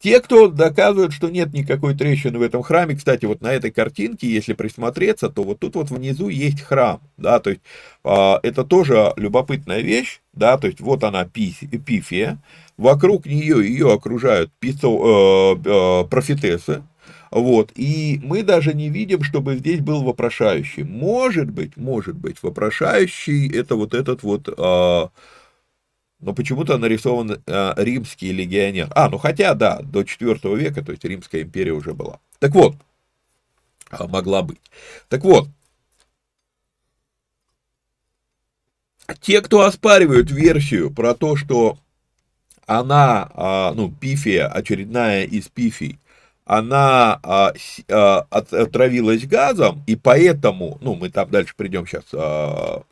[0.01, 4.27] Те, кто доказывают, что нет никакой трещины в этом храме, кстати, вот на этой картинке,
[4.27, 7.61] если присмотреться, то вот тут вот внизу есть храм, да, то есть
[8.03, 12.39] э, это тоже любопытная вещь, да, то есть вот она Пифия,
[12.77, 16.81] вокруг нее ее окружают писо, э, э, профитесы,
[17.29, 20.83] вот, и мы даже не видим, чтобы здесь был вопрошающий.
[20.83, 24.49] Может быть, может быть, вопрошающий это вот этот вот...
[24.57, 25.09] Э,
[26.21, 28.89] но почему-то нарисован э, римский легионер.
[28.95, 32.19] А, ну хотя, да, до 4 века, то есть Римская империя уже была.
[32.39, 32.75] Так вот,
[33.89, 34.61] а, могла быть.
[35.09, 35.47] Так вот,
[39.19, 41.77] те, кто оспаривают версию про то, что
[42.65, 45.99] она, а, ну, пифия, очередная из пифий,
[46.45, 47.53] она а,
[47.89, 52.83] а, отравилась газом, и поэтому, ну, мы там дальше придем сейчас а,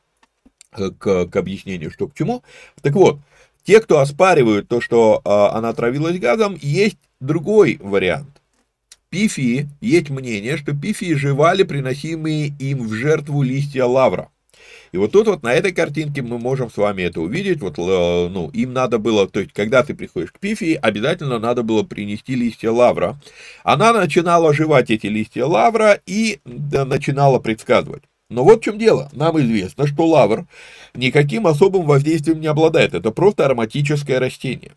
[0.72, 2.44] к, к объяснению, что к чему.
[2.82, 3.20] Так вот,
[3.64, 8.42] те, кто оспаривают то, что э, она отравилась газом, есть другой вариант.
[9.10, 14.30] Пифии, есть мнение, что пифии жевали приносимые им в жертву листья лавра.
[14.92, 17.62] И вот тут вот на этой картинке мы можем с вами это увидеть.
[17.62, 17.82] Вот, э,
[18.30, 22.36] ну, им надо было, то есть, когда ты приходишь к пифии, обязательно надо было принести
[22.36, 23.20] листья лавра.
[23.64, 28.04] Она начинала жевать эти листья лавра и начинала предсказывать.
[28.30, 29.10] Но вот в чем дело.
[29.12, 30.46] Нам известно, что лавр
[30.94, 32.94] никаким особым воздействием не обладает.
[32.94, 34.74] Это просто ароматическое растение.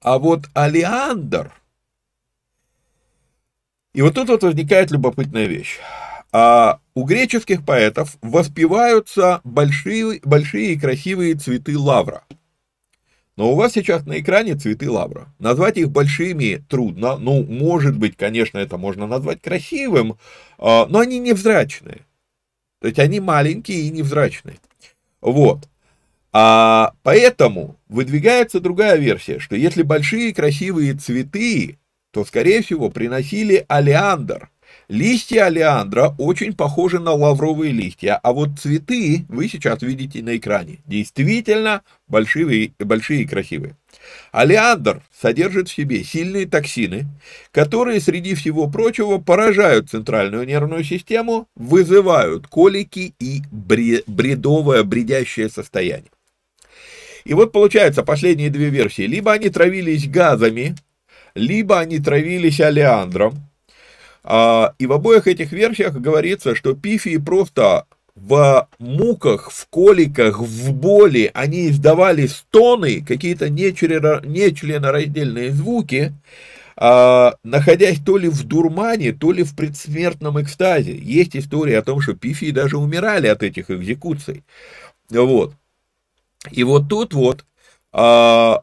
[0.00, 1.52] А вот алиандр...
[3.94, 5.78] И вот тут вот возникает любопытная вещь.
[6.30, 12.22] А у греческих поэтов воспеваются большие, большие и красивые цветы лавра.
[13.38, 15.32] Но у вас сейчас на экране цветы лавра.
[15.38, 17.16] Назвать их большими трудно.
[17.18, 20.18] Ну, может быть, конечно, это можно назвать красивым,
[20.58, 22.00] а, но они невзрачные.
[22.80, 24.56] То есть они маленькие и невзрачные.
[25.20, 25.68] Вот.
[26.32, 31.78] А поэтому выдвигается другая версия, что если большие красивые цветы,
[32.10, 34.50] то, скорее всего, приносили алиандр–
[34.88, 40.78] Листья алиандра очень похожи на лавровые листья, а вот цветы вы сейчас видите на экране.
[40.86, 43.76] Действительно большие, большие и красивые.
[44.32, 47.04] Алиандр содержит в себе сильные токсины,
[47.50, 56.10] которые, среди всего прочего, поражают центральную нервную систему, вызывают колики и бредовое, бредящее состояние.
[57.26, 59.02] И вот получается последние две версии.
[59.02, 60.76] Либо они травились газами,
[61.34, 63.47] либо они травились алиандром, а,
[64.24, 71.30] и в обоих этих версиях говорится, что пифии просто в муках, в коликах, в боли
[71.34, 76.12] они издавали стоны, какие-то нечленораздельные звуки,
[76.76, 80.96] а, находясь то ли в дурмане, то ли в предсмертном экстазе.
[80.96, 84.44] Есть история о том, что пифии даже умирали от этих экзекуций.
[85.10, 85.54] Вот.
[86.50, 87.44] И вот тут вот
[87.92, 88.62] а,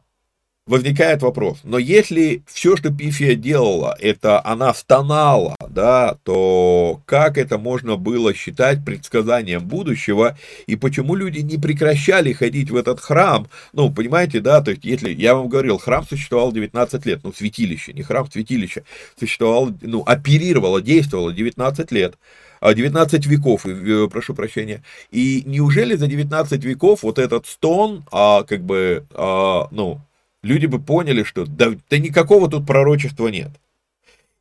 [0.66, 7.56] возникает вопрос, но если все, что Пифия делала, это она стонала, да, то как это
[7.56, 10.36] можно было считать предсказанием будущего,
[10.66, 15.12] и почему люди не прекращали ходить в этот храм, ну, понимаете, да, то есть, если,
[15.12, 18.82] я вам говорил, храм существовал 19 лет, ну, святилище, не храм, святилище,
[19.18, 22.16] существовало, ну, оперировало, действовало 19 лет,
[22.60, 24.82] 19 а, веков, э, прошу прощения.
[25.10, 30.00] И неужели за 19 веков вот этот стон, а, как бы, а, ну,
[30.46, 33.50] люди бы поняли, что да, да никакого тут пророчества нет.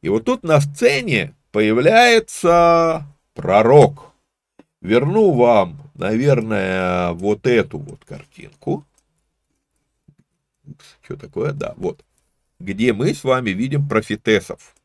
[0.01, 4.11] И вот тут на сцене появляется пророк.
[4.81, 8.85] Верну вам, наверное, вот эту вот картинку.
[11.03, 11.53] Что такое?
[11.53, 12.03] Да, вот.
[12.59, 14.75] Где мы с вами видим профетесов.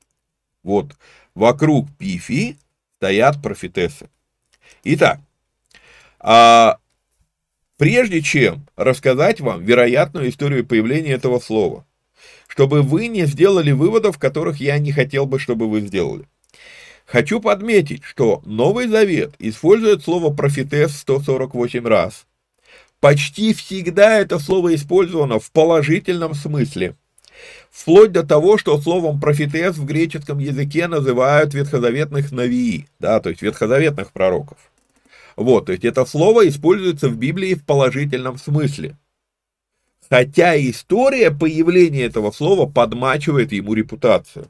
[0.62, 0.96] Вот,
[1.34, 2.58] вокруг Пифи
[2.96, 4.10] стоят профетесы.
[4.84, 5.20] Итак,
[6.18, 6.78] а
[7.80, 11.86] Прежде чем рассказать вам вероятную историю появления этого слова,
[12.46, 16.26] чтобы вы не сделали выводов, которых я не хотел бы, чтобы вы сделали.
[17.06, 22.26] Хочу подметить, что Новый Завет использует слово «профитес» 148 раз.
[23.00, 26.96] Почти всегда это слово использовано в положительном смысле.
[27.70, 33.40] Вплоть до того, что словом «профитес» в греческом языке называют ветхозаветных навии, да, то есть
[33.40, 34.58] ветхозаветных пророков.
[35.40, 38.98] Вот, то есть это слово используется в Библии в положительном смысле.
[40.10, 44.48] Хотя история появления этого слова подмачивает ему репутацию.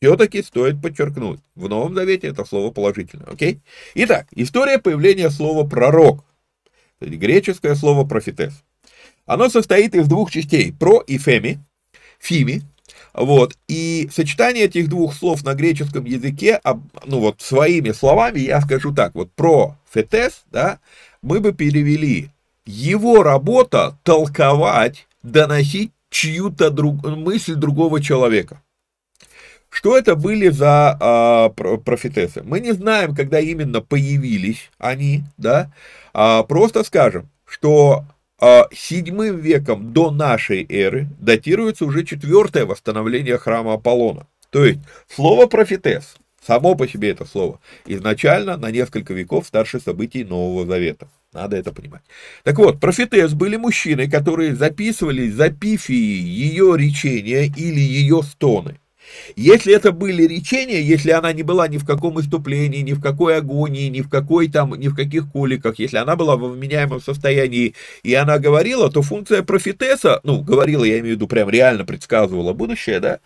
[0.00, 3.58] Все-таки стоит подчеркнуть, в Новом Завете это слово положительное, окей?
[3.96, 6.24] Итак, история появления слова «пророк»,
[7.00, 8.62] то есть греческое слово «профитес».
[9.24, 11.58] Оно состоит из двух частей, «про» и «феми»,
[12.20, 12.62] «фими»,
[13.14, 13.56] вот.
[13.68, 16.60] И сочетание этих двух слов на греческом языке,
[17.04, 20.78] ну вот своими словами я скажу так, вот про фетес, да,
[21.22, 22.30] мы бы перевели
[22.66, 28.60] его работа толковать, доносить чью-то друг, мысль другого человека.
[29.70, 32.42] Что это были за а, профетесы?
[32.42, 35.70] Мы не знаем, когда именно появились они, да,
[36.14, 38.04] а, просто скажем, что
[38.72, 44.26] седьмым веком до нашей эры датируется уже четвертое восстановление храма Аполлона.
[44.50, 46.16] То есть слово профитес,
[46.46, 51.08] само по себе это слово, изначально на несколько веков старше событий Нового Завета.
[51.32, 52.02] Надо это понимать.
[52.44, 58.78] Так вот, профитес были мужчины, которые записывали за пифии ее речения или ее стоны.
[59.36, 63.36] Если это были речения, если она не была ни в каком иступлении, ни в какой
[63.36, 67.74] агонии, ни в какой там, ни в каких коликах, если она была в вменяемом состоянии,
[68.02, 72.52] и она говорила, то функция профитеса, ну, говорила, я имею в виду, прям реально предсказывала
[72.52, 73.20] будущее, да,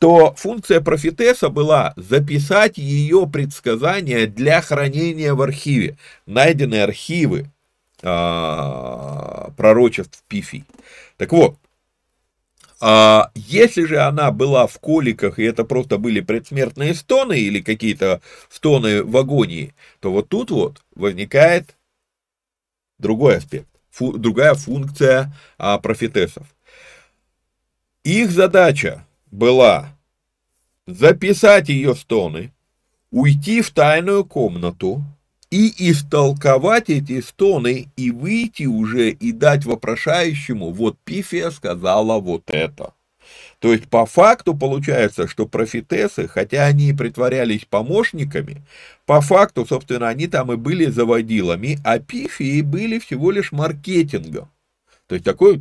[0.00, 5.98] то функция профитеса была записать ее предсказания для хранения в архиве.
[6.24, 7.50] Найдены архивы
[8.02, 10.64] а, пророчеств Пифий.
[11.18, 11.56] Так вот,
[12.80, 18.22] а если же она была в коликах, и это просто были предсмертные стоны или какие-то
[18.48, 21.76] стоны в агонии, то вот тут вот возникает
[22.98, 26.46] другой аспект, фу, другая функция а, профетесов.
[28.02, 29.94] Их задача была
[30.86, 32.50] записать ее стоны,
[33.10, 35.04] уйти в тайную комнату,
[35.50, 42.94] и истолковать эти стоны, и выйти уже и дать вопрошающему, вот Пифия сказала вот это.
[43.58, 48.62] То есть по факту получается, что профитесы, хотя они и притворялись помощниками,
[49.06, 54.48] по факту, собственно, они там и были заводилами, а пифии были всего лишь маркетингом.
[55.06, 55.60] То есть такое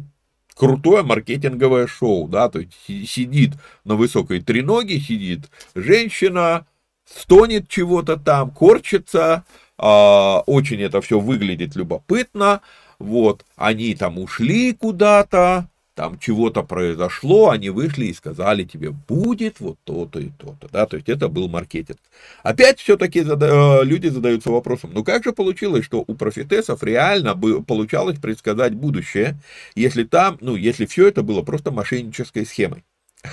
[0.56, 2.74] крутое маркетинговое шоу, да, то есть
[3.10, 3.52] сидит
[3.84, 6.68] на высокой треноге, сидит женщина,
[7.06, 9.44] стонет чего-то там, корчится,
[9.80, 12.62] очень это все выглядит любопытно,
[13.00, 15.70] вот, они там ушли куда-то,
[16.00, 20.96] там чего-то произошло, они вышли и сказали тебе, будет вот то-то и то-то, да, то
[20.96, 21.98] есть это был маркетинг.
[22.42, 27.36] Опять все-таки зада- э, люди задаются вопросом, ну как же получилось, что у профитесов реально
[27.36, 29.38] бы получалось предсказать будущее,
[29.76, 32.86] если там, ну, если все это было просто мошеннической схемой?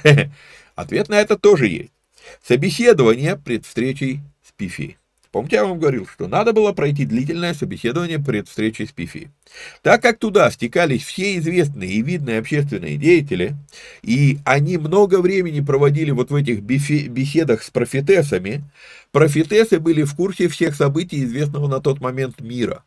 [0.74, 1.92] Ответ на это тоже есть.
[2.42, 4.96] Собеседование пред встречей с Пифией.
[5.36, 9.30] Помните, я вам говорил, что надо было пройти длительное собеседование перед встречей с Пифи.
[9.82, 13.54] Так как туда стекались все известные и видные общественные деятели,
[14.00, 18.64] и они много времени проводили вот в этих беседах с профетесами,
[19.12, 22.82] профетесы были в курсе всех событий известного на тот момент мира.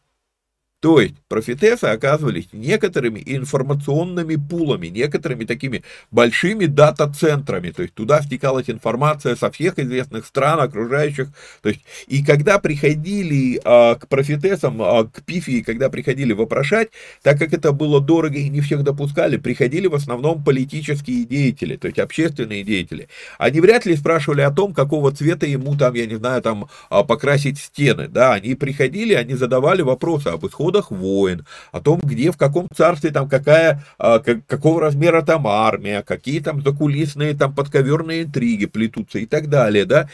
[0.82, 7.71] То есть профитесы оказывались некоторыми информационными пулами, некоторыми такими большими дата-центрами.
[7.71, 11.27] То есть туда стекалась информация со всех известных стран, окружающих.
[11.61, 16.89] То есть, и когда приходили а, к профитесам, а, к пифии, когда приходили вопрошать,
[17.23, 21.88] так как это было дорого и не всех допускали, приходили в основном политические деятели, то
[21.88, 23.09] есть общественные деятели.
[23.38, 27.03] Они вряд ли спрашивали о том, какого цвета ему там, я не знаю, там а,
[27.03, 28.07] покрасить стены.
[28.07, 32.67] Да, они приходили, они задавали вопросы об исходе исходах войн, о том, где, в каком
[32.76, 39.20] царстве, там, какая, а, какого размера там армия, какие там закулисные, там, подковерные интриги плетутся
[39.20, 40.09] и так далее, да.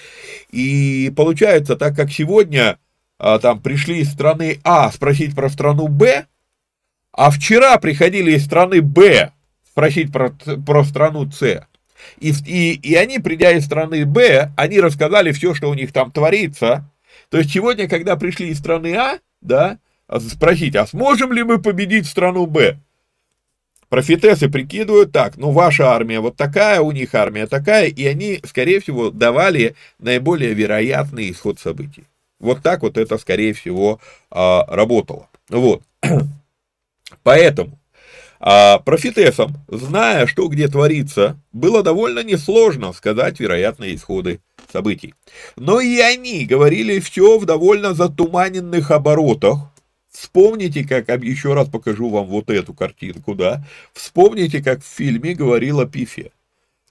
[0.52, 2.78] И получается, так как сегодня
[3.20, 6.26] а, там пришли из страны А спросить про страну Б,
[7.12, 9.32] а вчера приходили из страны Б
[9.70, 10.32] спросить про,
[10.66, 11.66] про страну С,
[12.20, 16.12] и, и, и они, придя из страны Б, они рассказали все, что у них там
[16.12, 16.90] творится.
[17.30, 19.80] То есть сегодня, когда пришли из страны А, да,
[20.20, 22.78] спросить, а сможем ли мы победить страну Б?
[23.90, 28.80] Профитесы прикидывают так, ну ваша армия вот такая, у них армия такая, и они, скорее
[28.80, 32.06] всего, давали наиболее вероятный исход событий.
[32.40, 34.00] Вот так вот это, скорее всего,
[34.32, 35.30] а, работало.
[35.50, 35.84] Вот.
[37.24, 37.80] Поэтому
[38.48, 44.40] а профитесам, зная, что где творится, было довольно несложно сказать вероятные исходы
[44.72, 45.16] событий.
[45.56, 49.60] Но и они говорили все в довольно затуманенных оборотах,
[50.16, 55.86] Вспомните, как, еще раз покажу вам вот эту картинку, да, вспомните, как в фильме говорила
[55.86, 56.32] Пифия.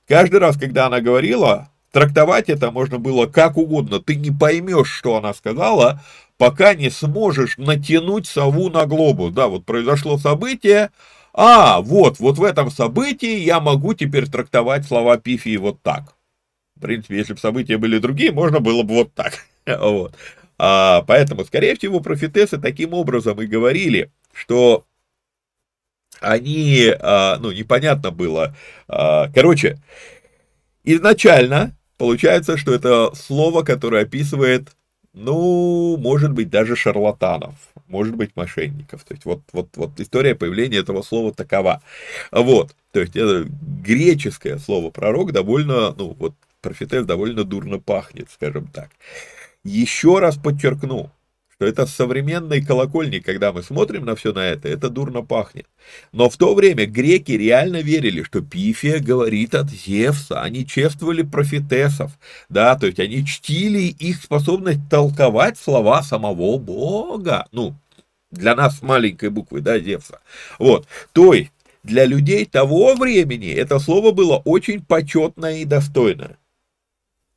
[0.07, 5.17] Каждый раз, когда она говорила, трактовать это можно было как угодно, ты не поймешь, что
[5.17, 6.03] она сказала,
[6.37, 9.33] пока не сможешь натянуть сову на глобус.
[9.33, 10.91] Да, вот произошло событие,
[11.33, 16.15] а, вот, вот в этом событии я могу теперь трактовать слова Пифии вот так.
[16.77, 19.47] В принципе, если бы события были другие, можно было бы вот так.
[19.67, 20.15] Вот.
[20.59, 24.85] А, поэтому, скорее всего, профитесы таким образом и говорили, что
[26.21, 28.57] они, а, ну, непонятно было.
[28.89, 29.79] А, короче,
[30.85, 34.69] изначально получается, что это слово, которое описывает,
[35.13, 37.55] ну, может быть, даже шарлатанов,
[37.89, 39.05] может быть, мошенников.
[39.05, 41.83] То есть вот, вот, вот история появления этого слова такова.
[42.33, 43.47] Вот, то есть это
[43.85, 48.91] греческое слово пророк довольно, ну, вот профитес довольно дурно пахнет, скажем так.
[49.65, 51.11] Еще раз подчеркну,
[51.55, 55.67] что это с современной колокольни, когда мы смотрим на все на это, это дурно пахнет.
[56.13, 62.13] Но в то время греки реально верили, что Пифия говорит от Зевса, они чествовали профитесов,
[62.49, 67.75] да, то есть они чтили их способность толковать слова самого Бога, ну,
[68.31, 70.21] для нас с маленькой буквы, да, Зевса.
[70.59, 71.53] Вот, то есть
[71.85, 76.39] для людей того времени это слово было очень почетное и достойное.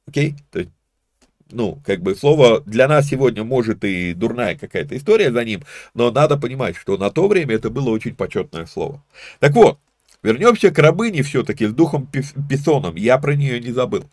[0.08, 0.36] Окей?
[0.52, 0.72] То есть
[1.52, 6.12] ну, как бы слово для нас сегодня может и дурная какая-то история за ним, но
[6.12, 9.04] надо понимать, что на то время это было очень почетное слово.
[9.40, 9.80] Так вот,
[10.24, 12.08] вернемся к рабыне все-таки с духом
[12.50, 14.06] Писоном, я про нее не забыл.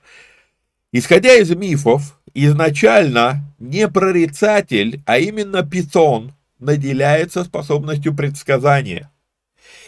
[0.92, 9.10] Исходя из мифов, изначально не прорицатель, а именно Писон наделяется способностью предсказания.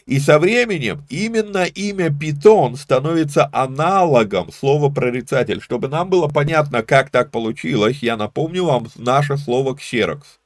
[0.07, 5.61] И со временем именно имя Питон становится аналогом слова прорицатель.
[5.61, 10.39] Чтобы нам было понятно, как так получилось, я напомню вам наше слово ксерокс.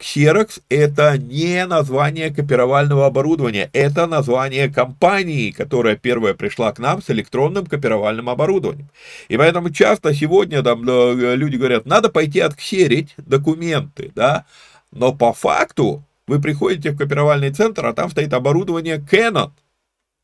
[0.00, 7.10] Xerox– это не название копировального оборудования, это название компании, которая первая пришла к нам с
[7.10, 8.88] электронным копировальным оборудованием.
[9.26, 14.44] И поэтому часто сегодня там люди говорят, надо пойти отксерить документы, да,
[14.92, 19.50] но по факту вы приходите в копировальный центр, а там стоит оборудование Canon.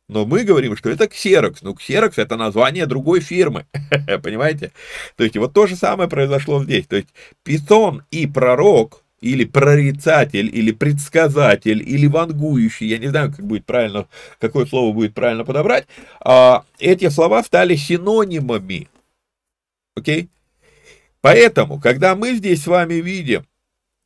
[0.08, 1.58] Но мы говорим, что это Xerox.
[1.62, 3.66] Ну, Xerox это название другой фирмы.
[4.22, 4.72] Понимаете?
[5.16, 6.86] То есть, вот то же самое произошло здесь.
[6.86, 7.08] То есть,
[7.44, 14.06] Python и пророк, или прорицатель, или предсказатель, или вангующий, я не знаю, как будет правильно,
[14.38, 15.86] какое слово будет правильно подобрать,
[16.20, 18.88] а, эти слова стали синонимами.
[19.96, 20.28] Окей?
[21.22, 23.46] Поэтому, когда мы здесь с вами видим,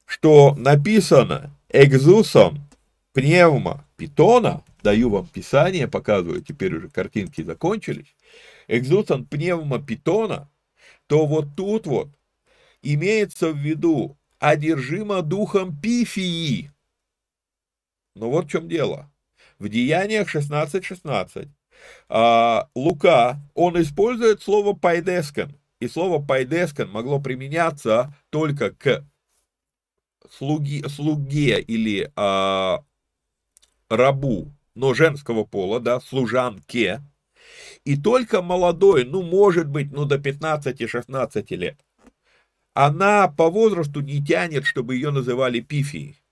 [0.07, 2.69] что написано экзусом
[3.13, 8.15] пневма питона, даю вам писание, показываю, теперь уже картинки закончились,
[8.69, 10.51] экзусом пневма питона,
[11.07, 12.09] то вот тут вот
[12.83, 16.71] имеется в виду одержимо духом пифии.
[18.15, 19.11] Ну вот в чем дело.
[19.59, 21.49] В Деяниях 16.16 16,
[22.09, 25.57] а, Лука, он использует слово παιδίσκην.
[25.81, 29.05] И слово παιδίσκην могло применяться только к
[30.31, 32.85] слуги, слуге или а,
[33.89, 37.03] рабу, но женского пола, да, служанке,
[37.85, 41.79] и только молодой, ну, может быть, ну, до 15-16 лет,
[42.75, 46.23] она по возрасту не тянет, чтобы ее называли пифией.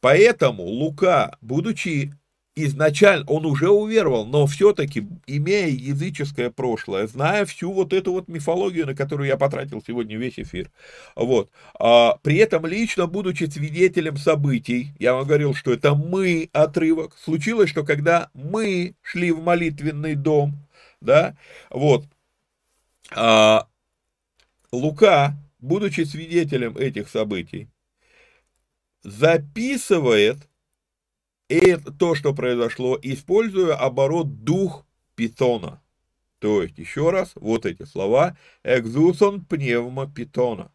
[0.00, 2.12] Поэтому Лука, будучи
[2.56, 8.86] изначально, он уже уверовал, но все-таки, имея языческое прошлое, зная всю вот эту вот мифологию,
[8.86, 10.70] на которую я потратил сегодня весь эфир,
[11.16, 17.16] вот, а, при этом лично, будучи свидетелем событий, я вам говорил, что это мы отрывок,
[17.18, 20.54] случилось, что когда мы шли в молитвенный дом,
[21.00, 21.36] да,
[21.70, 22.04] вот,
[23.10, 23.66] а,
[24.70, 27.68] Лука, будучи свидетелем этих событий,
[29.02, 30.38] записывает
[31.48, 35.82] и то, что произошло, используя оборот дух питона.
[36.38, 40.70] То есть, еще раз, вот эти слова, экзусон пневма питона.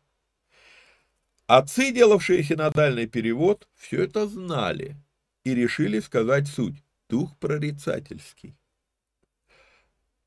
[1.47, 4.95] Отцы, делавшие синодальный перевод, все это знали
[5.43, 6.83] и решили сказать суть.
[7.09, 8.55] Дух прорицательский.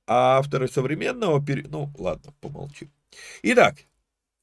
[0.06, 1.70] А авторы современного перевода...
[1.70, 2.90] Ну, ладно, помолчим.
[3.44, 3.76] Итак,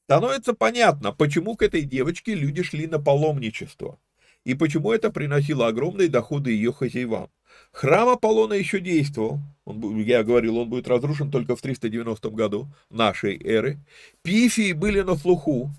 [0.04, 3.98] становится понятно, почему к этой девочке люди шли на паломничество
[4.44, 7.28] и почему это приносило огромные доходы ее хозяевам.
[7.72, 13.40] Храм Аполлона еще действовал, он, я говорил, он будет разрушен только в 390 году нашей
[13.42, 13.78] эры.
[14.22, 15.70] Пифии были на слуху,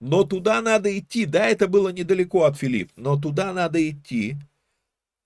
[0.00, 4.36] но туда надо идти, да, это было недалеко от Филипп, но туда надо идти,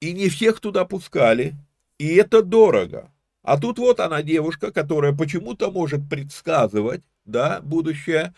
[0.01, 1.55] и не всех туда пускали,
[1.99, 3.11] и это дорого.
[3.43, 8.35] А тут вот она девушка, которая почему-то может предсказывать, да, будущее,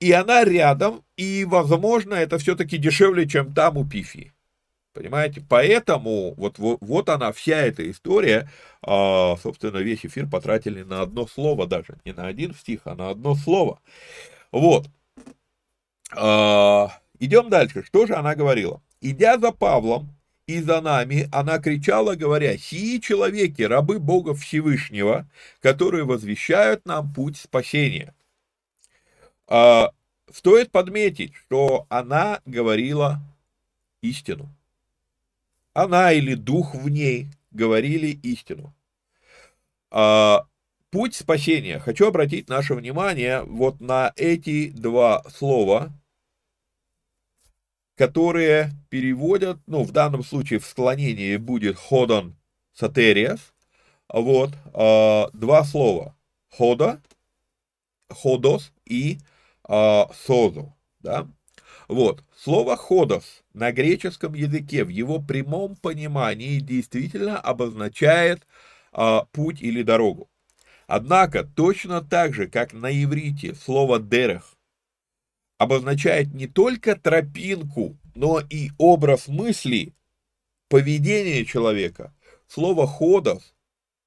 [0.00, 4.32] и она рядом, и, возможно, это все-таки дешевле, чем там у Пифи.
[4.92, 5.44] Понимаете?
[5.46, 8.50] Поэтому вот, вот, вот она, вся эта история,
[8.82, 13.10] а, собственно, весь эфир потратили на одно слово даже, не на один стих, а на
[13.10, 13.80] одно слово.
[14.52, 14.86] Вот.
[16.12, 17.84] А, идем дальше.
[17.84, 18.82] Что же она говорила?
[19.02, 20.16] Идя за Павлом
[20.46, 25.28] и за нами, она кричала, говоря, «Сии человеки, рабы Бога Всевышнего,
[25.60, 28.14] которые возвещают нам путь спасения».
[29.48, 29.90] А,
[30.32, 33.20] стоит подметить, что она говорила
[34.02, 34.48] истину.
[35.72, 38.74] Она или дух в ней говорили истину.
[39.90, 40.46] А,
[40.90, 41.78] путь спасения.
[41.78, 45.92] Хочу обратить наше внимание вот на эти два слова,
[47.96, 52.36] которые переводят, ну, в данном случае в склонении будет ходон
[52.74, 53.54] сатериас,
[54.08, 56.16] вот, а, два слова.
[56.50, 57.02] Хода,
[58.08, 59.35] ходос и э,
[59.68, 61.28] созу, да?
[61.88, 68.46] Вот, слово «ходос» на греческом языке в его прямом понимании действительно обозначает
[68.92, 70.28] э, путь или дорогу.
[70.88, 74.56] Однако, точно так же, как на иврите слово «дерех»
[75.58, 79.94] обозначает не только тропинку, но и образ мысли,
[80.68, 82.14] поведение человека,
[82.48, 83.54] слово «ходос»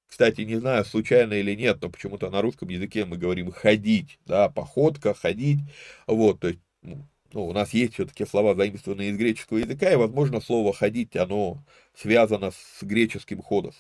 [0.10, 4.50] Кстати, не знаю, случайно или нет, но почему-то на русском языке мы говорим ходить, да,
[4.50, 5.60] походка, ходить,
[6.08, 9.96] вот, то есть, ну, ну у нас есть все-таки слова, заимствованные из греческого языка, и,
[9.96, 11.64] возможно, слово ходить, оно
[11.96, 13.76] связано с греческим ходос.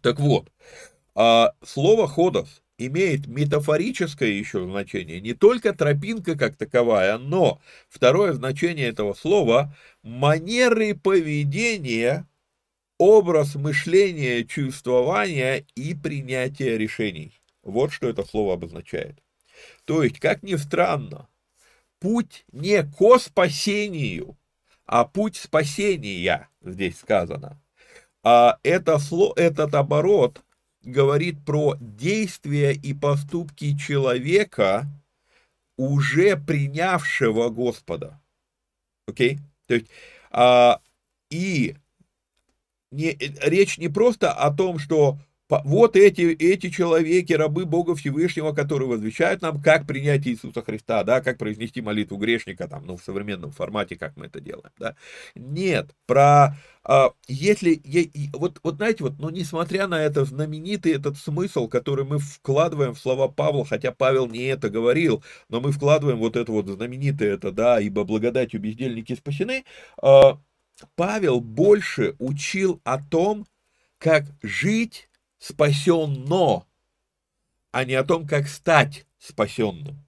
[0.00, 0.50] Так вот,
[1.14, 8.88] а слово ходос имеет метафорическое еще значение, не только тропинка как таковая, но второе значение
[8.88, 12.26] этого слова– манеры поведения
[13.02, 17.32] образ мышления, чувствования и принятия решений.
[17.64, 19.18] Вот что это слово обозначает.
[19.84, 21.28] То есть, как ни странно,
[21.98, 24.38] путь не ко спасению,
[24.86, 27.60] а путь спасения здесь сказано.
[28.22, 29.00] А это,
[29.34, 30.40] этот оборот
[30.82, 34.86] говорит про действия и поступки человека,
[35.76, 38.20] уже принявшего Господа.
[39.08, 39.34] Окей?
[39.34, 39.38] Okay?
[39.66, 39.86] То есть,
[40.30, 40.80] а,
[41.30, 41.76] и
[42.92, 43.16] не, э,
[43.48, 45.18] речь не просто о том, что
[45.64, 51.20] вот эти, эти человеки, рабы Бога Всевышнего, которые возвещают нам, как принять Иисуса Христа, да,
[51.20, 54.96] как произнести молитву грешника, там, ну, в современном формате, как мы это делаем, да.
[55.34, 57.82] Нет, про, а, если,
[58.32, 62.98] вот, вот знаете, вот, ну, несмотря на это знаменитый этот смысл, который мы вкладываем в
[62.98, 67.52] слова Павла, хотя Павел не это говорил, но мы вкладываем вот это вот знаменитое это,
[67.52, 69.64] да, ибо благодатью бездельники спасены,
[70.00, 70.38] а,
[70.94, 73.46] Павел больше учил о том,
[73.98, 75.08] как жить
[75.38, 76.66] спасенно,
[77.70, 80.04] а не о том, как стать спасенным.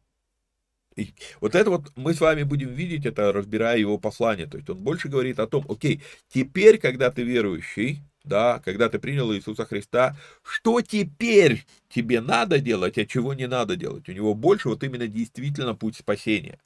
[0.96, 4.46] И вот это вот мы с вами будем видеть, это разбирая его послание.
[4.46, 8.98] То есть он больше говорит о том, окей, теперь, когда ты верующий, да, когда ты
[8.98, 14.08] принял Иисуса Христа, что теперь тебе надо делать, а чего не надо делать.
[14.08, 16.58] У него больше вот именно действительно путь спасения.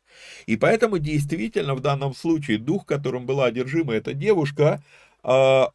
[0.47, 4.83] И поэтому действительно в данном случае дух, которым была одержима эта девушка,
[5.23, 5.73] а,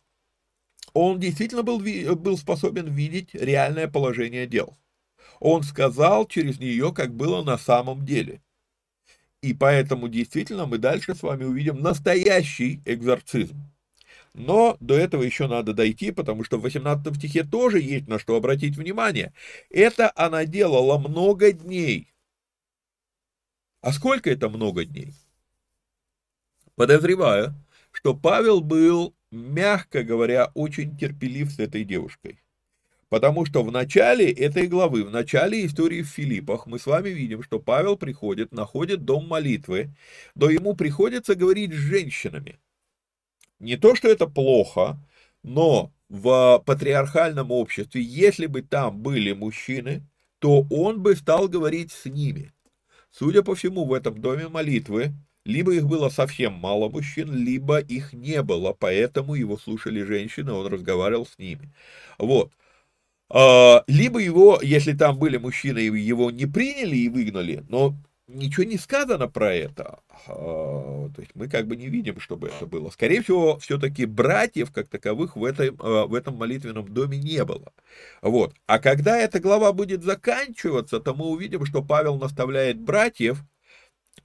[0.93, 4.77] он действительно был, был способен видеть реальное положение дел.
[5.39, 8.41] Он сказал через нее, как было на самом деле.
[9.41, 13.72] И поэтому действительно мы дальше с вами увидим настоящий экзорцизм.
[14.34, 18.36] Но до этого еще надо дойти, потому что в 18 стихе тоже есть на что
[18.36, 19.34] обратить внимание.
[19.69, 22.13] Это она делала много дней.
[23.81, 25.13] А сколько это много дней?
[26.75, 27.53] Подозреваю,
[27.91, 32.39] что Павел был, мягко говоря, очень терпелив с этой девушкой.
[33.09, 37.43] Потому что в начале этой главы, в начале истории в Филиппах, мы с вами видим,
[37.43, 39.95] что Павел приходит, находит дом молитвы,
[40.34, 42.57] но ему приходится говорить с женщинами.
[43.64, 44.99] Не то, что это плохо,
[45.41, 50.05] но в патриархальном обществе, если бы там были мужчины,
[50.39, 52.51] то он бы стал говорить с ними.
[53.09, 55.14] Судя по всему, в этом доме молитвы
[55.45, 60.68] либо их было совсем мало мужчин, либо их не было, поэтому его слушали женщины, он
[60.68, 61.74] разговаривал с ними.
[62.18, 62.51] Вот.
[63.30, 67.95] А, либо его, если там были мужчины, его не приняли и выгнали, но
[68.28, 69.99] ничего не сказано про это.
[70.28, 72.89] А, то есть мы как бы не видим, чтобы это было.
[72.89, 77.74] Скорее всего, все-таки братьев как таковых в, этой, а, в этом молитвенном доме не было.
[78.21, 78.53] Вот.
[78.65, 83.43] А когда эта глава будет заканчиваться, то мы увидим, что Павел наставляет братьев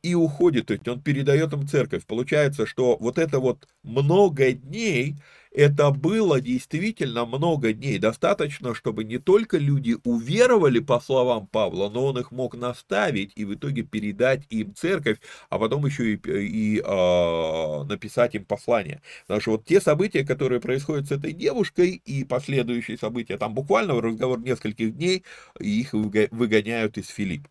[0.03, 2.07] и уходит, то есть он передает им церковь.
[2.07, 5.16] Получается, что вот это вот много дней,
[5.53, 7.99] это было действительно много дней.
[7.99, 13.44] Достаточно, чтобы не только люди уверовали по словам Павла, но он их мог наставить и
[13.44, 15.18] в итоге передать им церковь,
[15.49, 19.03] а потом еще и, и э, написать им послание.
[19.22, 24.01] Потому что вот те события, которые происходят с этой девушкой и последующие события, там буквально
[24.01, 25.24] разговор нескольких дней,
[25.59, 27.49] их выгоняют из Филипп.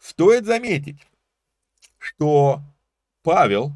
[0.00, 0.98] Стоит заметить,
[2.06, 2.60] что
[3.22, 3.72] Павел,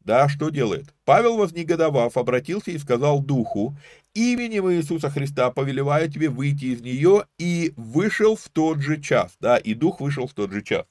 [0.00, 0.92] да, что делает?
[1.04, 3.76] Павел, вознегодовав, обратился и сказал духу,
[4.12, 9.56] именем Иисуса Христа повелеваю тебе выйти из нее, и вышел в тот же час, да,
[9.56, 10.84] и дух вышел в тот же час.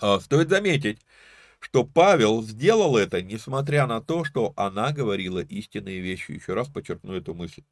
[0.00, 0.98] А, стоит заметить,
[1.58, 6.30] что Павел сделал это, несмотря на то, что она говорила истинные вещи.
[6.32, 7.64] Еще раз подчеркну эту мысль.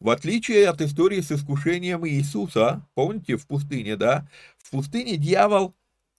[0.00, 4.26] В отличие от истории с искушением Иисуса, помните, в пустыне, да,
[4.56, 5.74] в пустыне дьявол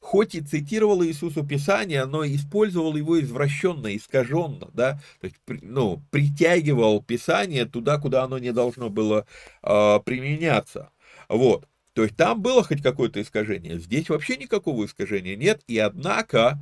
[0.07, 7.03] хоть и цитировал Иисусу Писание, но использовал его извращенно, искаженно, да, то есть, ну, притягивал
[7.03, 9.27] Писание туда, куда оно не должно было
[9.63, 10.91] э, применяться,
[11.27, 11.67] вот.
[11.91, 16.57] То есть там было хоть какое-то искажение, здесь вообще никакого искажения нет, и однако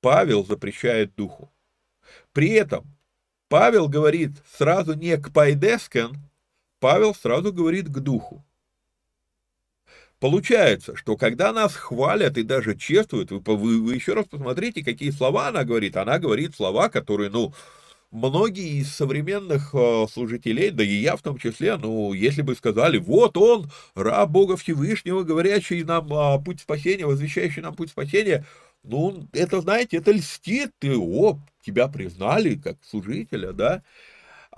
[0.00, 1.52] Павел запрещает духу.
[2.32, 2.86] При этом
[3.50, 6.16] Павел говорит сразу не к пайдескен,
[6.80, 8.42] Павел сразу говорит к духу.
[10.20, 15.10] Получается, что когда нас хвалят и даже чествуют, вы, вы, вы еще раз посмотрите, какие
[15.10, 15.96] слова она говорит.
[15.96, 17.54] Она говорит слова, которые, ну,
[18.10, 22.98] многие из современных э, служителей, да и я в том числе, ну, если бы сказали,
[22.98, 28.44] вот он, раб Бога Всевышнего, говорящий нам э, путь спасения, возвещающий нам путь спасения,
[28.82, 33.82] ну, это, знаете, это льстит, ты, о, тебя признали как служителя, да,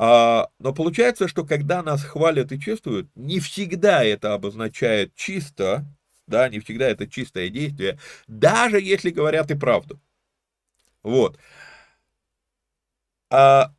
[0.02, 5.84] а, но получается, что когда нас хвалят и чувствуют, не всегда это обозначает чисто,
[6.26, 10.00] да, не всегда это чистое действие, даже если говорят и правду.
[11.02, 11.38] Вот.
[13.30, 13.74] А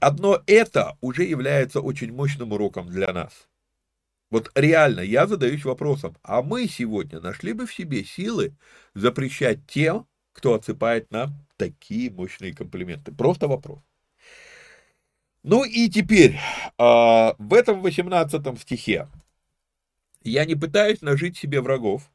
[0.00, 3.48] одно это уже является очень мощным уроком для нас.
[4.30, 8.56] Вот реально, я задаюсь вопросом, а мы сегодня нашли бы в себе силы
[8.94, 13.12] запрещать тем, кто отсыпает нам такие мощные комплименты?
[13.12, 13.89] Просто вопрос.
[15.42, 16.38] Ну и теперь,
[16.76, 19.08] а, в этом 18 стихе
[20.22, 22.10] я не пытаюсь нажить себе врагов,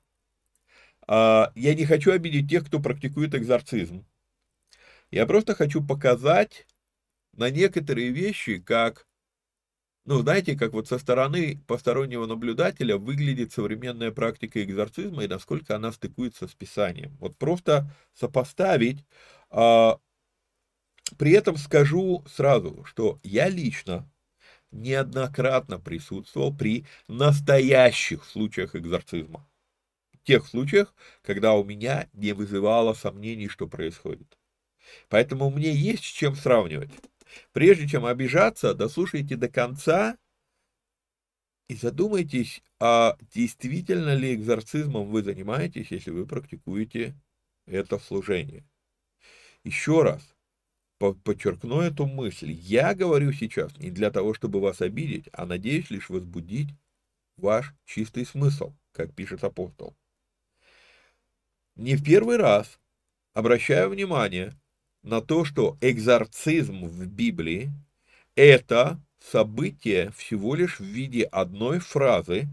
[1.08, 4.06] а, я не хочу обидеть тех, кто практикует экзорцизм.
[5.12, 6.68] Я просто хочу показать
[7.34, 9.08] на некоторые вещи, как,
[10.06, 15.92] ну, знаете, как вот со стороны постороннего наблюдателя выглядит современная практика экзорцизма и насколько она
[15.92, 17.18] стыкуется с Писанием.
[17.20, 19.06] Вот просто сопоставить
[19.50, 19.98] а,
[21.18, 24.10] при этом скажу сразу, что я лично
[24.72, 29.48] неоднократно присутствовал при настоящих случаях экзорцизма.
[30.24, 34.38] Тех случаях, когда у меня не вызывало сомнений, что происходит.
[35.08, 36.92] Поэтому мне есть с чем сравнивать.
[37.52, 40.18] Прежде чем обижаться, дослушайте до конца
[41.68, 47.16] и задумайтесь, а действительно ли экзорцизмом вы занимаетесь, если вы практикуете
[47.66, 48.64] это служение.
[49.64, 50.35] Еще раз,
[50.98, 52.52] подчеркну эту мысль.
[52.52, 56.70] Я говорю сейчас не для того, чтобы вас обидеть, а надеюсь лишь возбудить
[57.38, 59.96] ваш чистый смысл, как пишет апостол.
[61.76, 62.80] Не в первый раз
[63.34, 64.58] обращаю внимание
[65.04, 67.72] на то, что экзорцизм в Библии–
[68.36, 72.48] это событие всего лишь в виде одной фразы,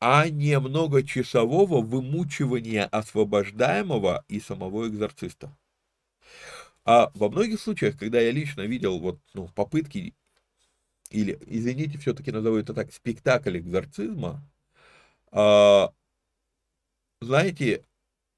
[0.00, 5.56] а не многочасового вымучивания освобождаемого и самого экзорциста.
[6.84, 10.14] А во многих случаях, когда я лично видел вот, ну, попытки,
[11.10, 14.42] или, извините, все-таки назову это так, спектакль экзорцизма,
[15.32, 15.92] а,
[17.20, 17.84] знаете,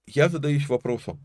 [0.07, 1.21] я задаюсь вопросом,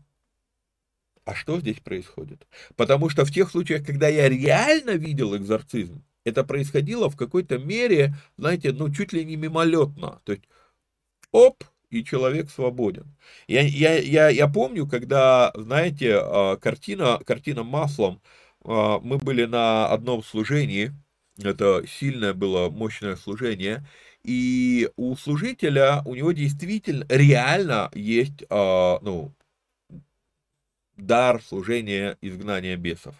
[1.24, 2.46] а что здесь происходит?
[2.76, 8.14] Потому что в тех случаях, когда я реально видел экзорцизм, это происходило в какой-то мере,
[8.36, 10.20] знаете, ну, чуть ли не мимолетно.
[10.24, 10.44] То есть,
[11.32, 13.14] оп, и человек свободен.
[13.46, 18.22] Я, я, я, я помню, когда, знаете, а, картина, картина маслом,
[18.64, 20.92] а, мы были на одном служении,
[21.38, 23.86] это сильное было, мощное служение,
[24.24, 29.34] и у служителя, у него действительно, реально есть, а, ну,
[30.96, 33.14] дар служения изгнания бесов.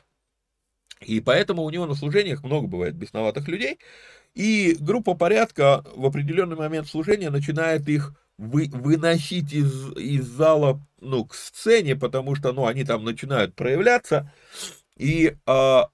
[1.03, 3.79] И поэтому у него на служениях много бывает бесноватых людей,
[4.35, 11.25] и группа порядка в определенный момент служения начинает их вы, выносить из, из зала ну,
[11.25, 14.33] к сцене, потому что ну, они там начинают проявляться.
[14.97, 15.89] И а,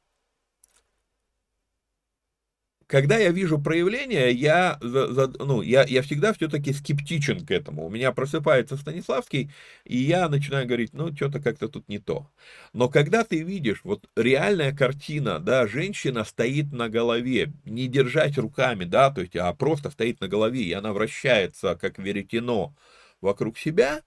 [2.89, 7.85] когда я вижу проявление, я, за, за, ну, я, я всегда все-таки скептичен к этому.
[7.85, 9.51] У меня просыпается Станиславский,
[9.85, 12.31] и я начинаю говорить, ну, что-то как-то тут не то.
[12.73, 18.85] Но когда ты видишь, вот реальная картина, да, женщина стоит на голове, не держать руками,
[18.85, 22.75] да, то есть, а просто стоит на голове, и она вращается, как веретено,
[23.21, 24.01] вокруг себя,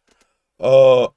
[0.58, 1.12] а,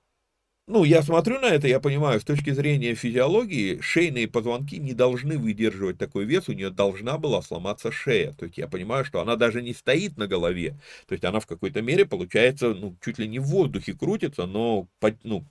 [0.67, 5.37] ну, я смотрю на это, я понимаю, с точки зрения физиологии, шейные позвонки не должны
[5.37, 8.33] выдерживать такой вес, у нее должна была сломаться шея.
[8.33, 10.79] То есть я понимаю, что она даже не стоит на голове.
[11.07, 14.89] То есть она в какой-то мере, получается, ну, чуть ли не в воздухе крутится, но
[15.23, 15.45] ну,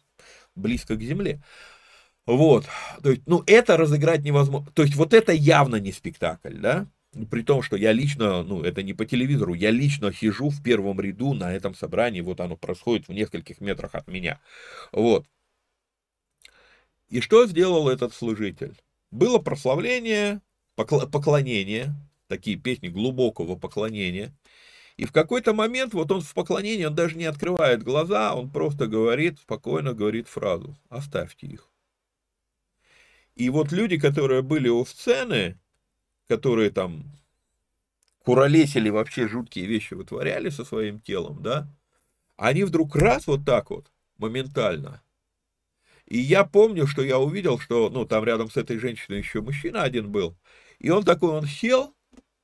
[0.55, 1.43] близко к земле.
[2.26, 2.66] Вот,
[3.03, 4.72] то есть, ну, это разыграть невозможно.
[4.74, 6.88] То есть, вот это явно не спектакль, да?
[7.30, 10.99] При том, что я лично, ну, это не по телевизору, я лично сижу в первом
[10.99, 14.39] ряду на этом собрании, вот оно происходит в нескольких метрах от меня.
[14.91, 15.28] Вот.
[17.09, 18.76] И что сделал этот служитель?
[19.11, 20.41] Было прославление,
[20.76, 21.93] поклонение,
[22.28, 24.36] такие песни глубокого поклонения.
[24.97, 28.88] И в какой-то момент, вот он в поклонении, он даже не открывает глаза, он просто
[28.88, 31.70] говорит, спокойно говорит фразу «оставьте их».
[33.36, 35.59] И вот люди, которые были у сцены,
[36.28, 37.03] которые там
[38.19, 41.67] куролесили, вообще жуткие вещи вытворяли со своим телом, да,
[42.38, 45.01] они вдруг раз вот так вот, моментально.
[46.05, 49.84] И я помню, что я увидел, что, ну, там рядом с этой женщиной еще мужчина
[49.84, 50.38] один был,
[50.80, 51.95] и он такой, он сел,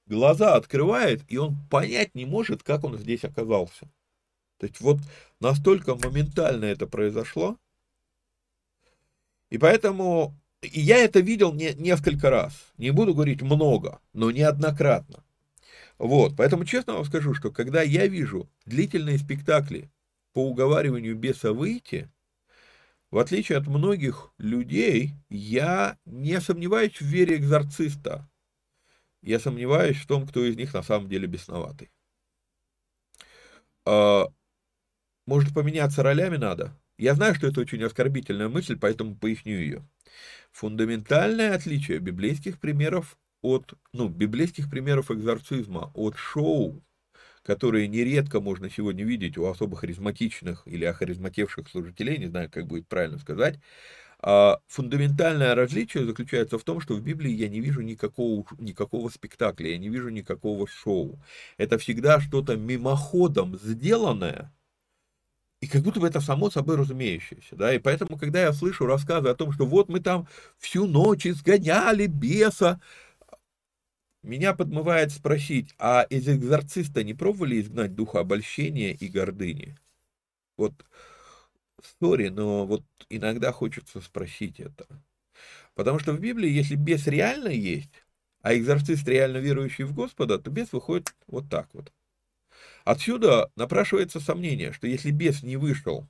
[0.05, 3.89] глаза открывает, и он понять не может, как он здесь оказался.
[4.57, 4.99] То есть вот
[5.39, 7.57] настолько моментально это произошло.
[9.49, 12.53] И поэтому и я это видел не, несколько раз.
[12.78, 15.24] Не буду говорить много, но неоднократно.
[15.97, 19.89] Вот, поэтому честно вам скажу, что когда я вижу длительные спектакли
[20.34, 22.10] по уговариванию беса выйти,
[23.12, 28.30] в отличие от многих людей, я не сомневаюсь в вере экзорциста.
[29.22, 31.91] Я сомневаюсь в том, кто из них на самом деле бесноватый.
[33.86, 34.28] А,
[35.26, 36.78] может поменяться ролями надо?
[36.97, 39.88] Я знаю, что это очень оскорбительная мысль, поэтому поясню ее.
[40.51, 46.84] Фундаментальное отличие библейских примеров от, ну, библейских примеров экзорцизма от шоу,
[47.43, 52.88] которые нередко можно сегодня видеть у особо харизматичных или охаризматевших служителей, не знаю, как будет
[52.88, 53.59] правильно сказать,
[54.22, 59.72] а фундаментальное различие заключается в том, что в Библии я не вижу никакого, никакого спектакля,
[59.72, 61.22] я не вижу никакого шоу.
[61.57, 64.51] Это всегда что-то мимоходом сделанное,
[65.62, 69.30] и как будто бы это само собой разумеющееся, да, и поэтому, когда я слышу рассказы
[69.30, 72.80] о том, что вот мы там всю ночь изгоняли беса,
[74.24, 79.78] меня подмывает спросить, а из экзорциста не пробовали изгнать духа обольщения и гордыни?
[80.57, 80.74] Вот,
[81.99, 84.86] сори, но вот иногда хочется спросить это.
[85.76, 87.91] Потому что в Библии, если бес реально есть,
[88.41, 91.91] а экзорцист реально верующий в Господа, то бес выходит вот так вот.
[92.89, 96.07] Отсюда напрашивается сомнение, что если бес не вышел,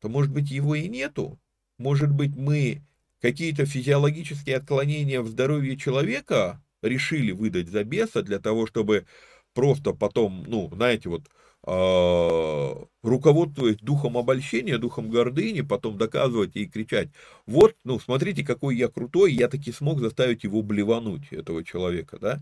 [0.00, 1.38] то, может быть, его и нету.
[1.76, 2.80] Может быть, мы
[3.20, 9.04] какие-то физиологические отклонения в здоровье человека решили выдать за беса для того, чтобы
[9.52, 11.28] просто потом, ну, знаете, вот,
[11.66, 17.10] э, руководствуясь духом обольщения, духом гордыни, потом доказывать и кричать,
[17.44, 22.40] вот, ну, смотрите, какой я крутой, я таки смог заставить его блевануть, этого человека, да.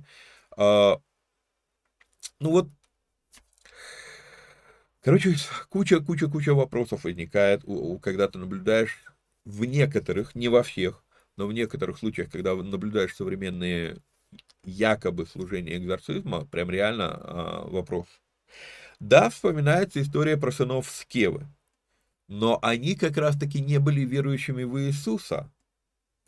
[0.56, 1.00] Э,
[2.38, 2.68] ну вот
[5.02, 5.34] Короче,
[5.70, 7.62] куча-куча-куча вопросов возникает,
[8.02, 9.02] когда ты наблюдаешь
[9.44, 11.02] в некоторых, не во всех,
[11.36, 13.98] но в некоторых случаях, когда наблюдаешь современные
[14.64, 18.06] якобы служение экзорцизма, прям реально а, вопрос.
[18.98, 21.46] Да, вспоминается история про сынов Скевы,
[22.28, 25.50] но они как раз-таки не были верующими в Иисуса.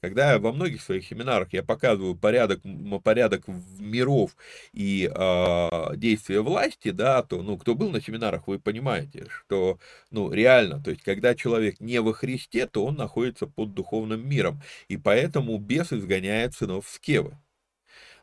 [0.02, 2.60] Когда во многих своих семинарах я показываю порядок,
[3.04, 3.44] порядок
[3.78, 4.36] миров
[4.72, 9.78] и э, действия власти, да, то, ну, кто был на семинарах, вы понимаете, что,
[10.10, 14.60] ну, реально, то есть, когда человек не во Христе, то он находится под духовным миром,
[14.88, 17.38] и поэтому бес изгоняет сынов Скевы.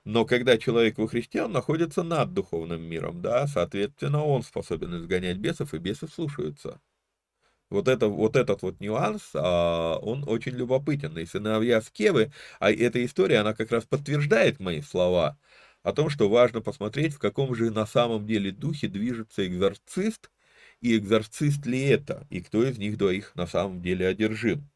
[0.03, 5.37] Но когда человек во Христе, он находится над духовным миром, да, соответственно, он способен изгонять
[5.37, 6.81] бесов, и бесы слушаются.
[7.69, 11.17] Вот, это, вот этот вот нюанс, а, он очень любопытен.
[11.17, 15.37] И сыновья Скевы, а эта история, она как раз подтверждает мои слова
[15.83, 20.31] о том, что важно посмотреть, в каком же на самом деле духе движется экзорцист,
[20.81, 24.69] и экзорцист ли это, и кто из них двоих на самом деле одержим.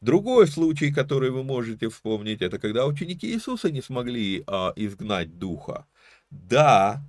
[0.00, 5.86] Другой случай, который вы можете вспомнить, это когда ученики Иисуса не смогли а, изгнать духа.
[6.30, 7.02] Да,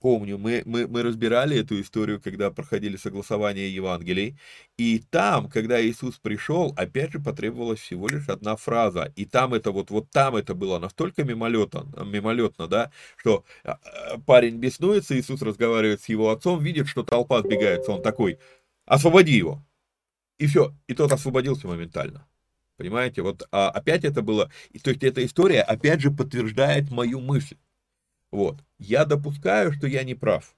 [0.00, 4.38] помню, мы, мы, мы разбирали эту историю, когда проходили согласование Евангелий,
[4.78, 9.70] и там, когда Иисус пришел, опять же потребовалась всего лишь одна фраза, и там это
[9.70, 15.42] вот, вот там это было настолько мимолетно, мимолетно, да, что а, а, парень беснуется, Иисус
[15.42, 18.38] разговаривает с его отцом, видит, что толпа сбегается, он такой,
[18.86, 19.62] освободи его,
[20.38, 22.26] и все, и тот освободился моментально.
[22.78, 24.50] Понимаете, вот а, опять это было,
[24.82, 27.56] то есть эта история опять же подтверждает мою мысль.
[28.30, 28.58] Вот.
[28.78, 30.54] Я допускаю, что я не прав.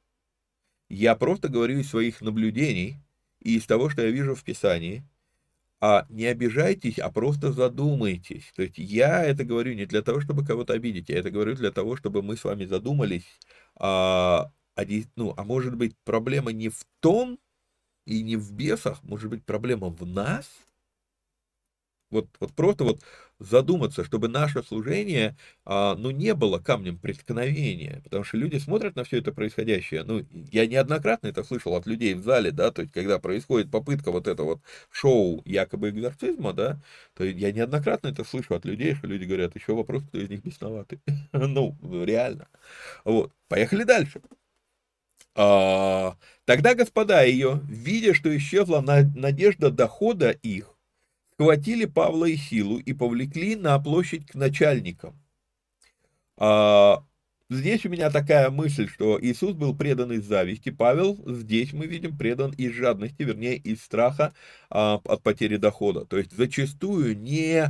[0.89, 2.99] Я просто говорю из своих наблюдений
[3.41, 5.05] и из того, что я вижу в Писании.
[5.81, 8.53] А не обижайтесь, а просто задумайтесь.
[8.55, 11.73] То есть я это говорю не для того, чтобы кого-то обидеть, я это говорю для
[11.73, 13.27] того, чтобы мы с вами задумались,
[13.75, 14.83] а, а,
[15.17, 17.37] ну, а может быть проблема не в том
[18.07, 20.49] и не в бесах, может быть проблема в нас?
[22.13, 23.01] Вот, вот просто вот
[23.39, 29.05] задуматься, чтобы наше служение, а, ну, не было камнем преткновения, потому что люди смотрят на
[29.05, 32.93] все это происходящее, ну, я неоднократно это слышал от людей в зале, да, то есть,
[32.93, 34.61] когда происходит попытка вот этого вот
[34.91, 36.81] шоу якобы экзорцизма, да,
[37.15, 40.43] то я неоднократно это слышу от людей, что люди говорят, еще вопрос, кто из них
[40.43, 41.01] бесноватый,
[41.33, 42.47] ну, реально,
[43.05, 44.21] вот, поехали дальше.
[45.35, 50.72] А, тогда господа ее, видя, что исчезла надежда дохода их,
[51.43, 55.19] схватили Павла и Силу и повлекли на площадь к начальникам.
[56.39, 57.05] А,
[57.51, 62.17] здесь у меня такая мысль, что Иисус был предан из зависти, Павел здесь мы видим
[62.17, 64.33] предан из жадности, вернее из страха
[64.71, 66.05] а, от потери дохода.
[66.05, 67.67] То есть зачастую не,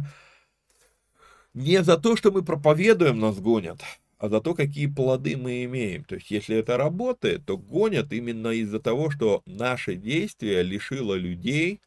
[1.54, 3.80] не за то, что мы проповедуем, нас гонят,
[4.18, 6.04] а за то, какие плоды мы имеем.
[6.04, 11.80] То есть, если это работает, то гонят именно из-за того, что наше действие лишило людей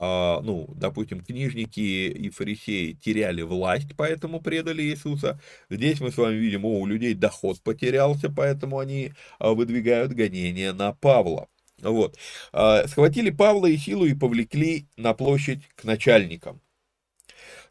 [0.00, 5.40] ну, допустим, книжники и фарисеи теряли власть, поэтому предали Иисуса.
[5.70, 10.72] Здесь мы с вами видим, о, у людей доход потерялся, поэтому они а, выдвигают гонения
[10.72, 11.48] на Павла.
[11.80, 12.18] Вот.
[12.52, 16.60] А, схватили Павла и силу и повлекли на площадь к начальникам.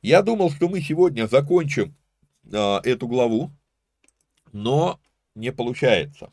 [0.01, 1.95] Я думал, что мы сегодня закончим
[2.45, 3.51] эту главу,
[4.51, 4.99] но
[5.33, 6.31] не получается.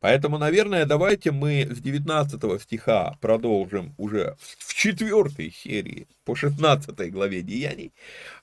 [0.00, 7.42] Поэтому, наверное, давайте мы с 19 стиха продолжим уже в четвертой серии по 16 главе
[7.42, 7.92] Деяний.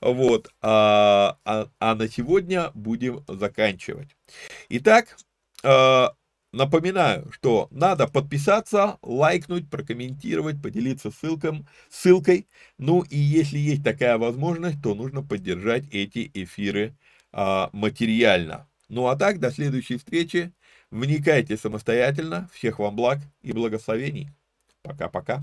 [0.00, 4.16] Вот, а, а, а на сегодня будем заканчивать.
[4.68, 5.16] Итак,
[5.62, 6.14] а,
[6.52, 12.48] Напоминаю, что надо подписаться, лайкнуть, прокомментировать, поделиться ссылком, ссылкой.
[12.78, 16.96] Ну и если есть такая возможность, то нужно поддержать эти эфиры
[17.32, 18.66] а, материально.
[18.88, 20.54] Ну а так, до следующей встречи.
[20.90, 22.48] Вникайте самостоятельно.
[22.52, 24.30] Всех вам благ и благословений.
[24.82, 25.42] Пока-пока.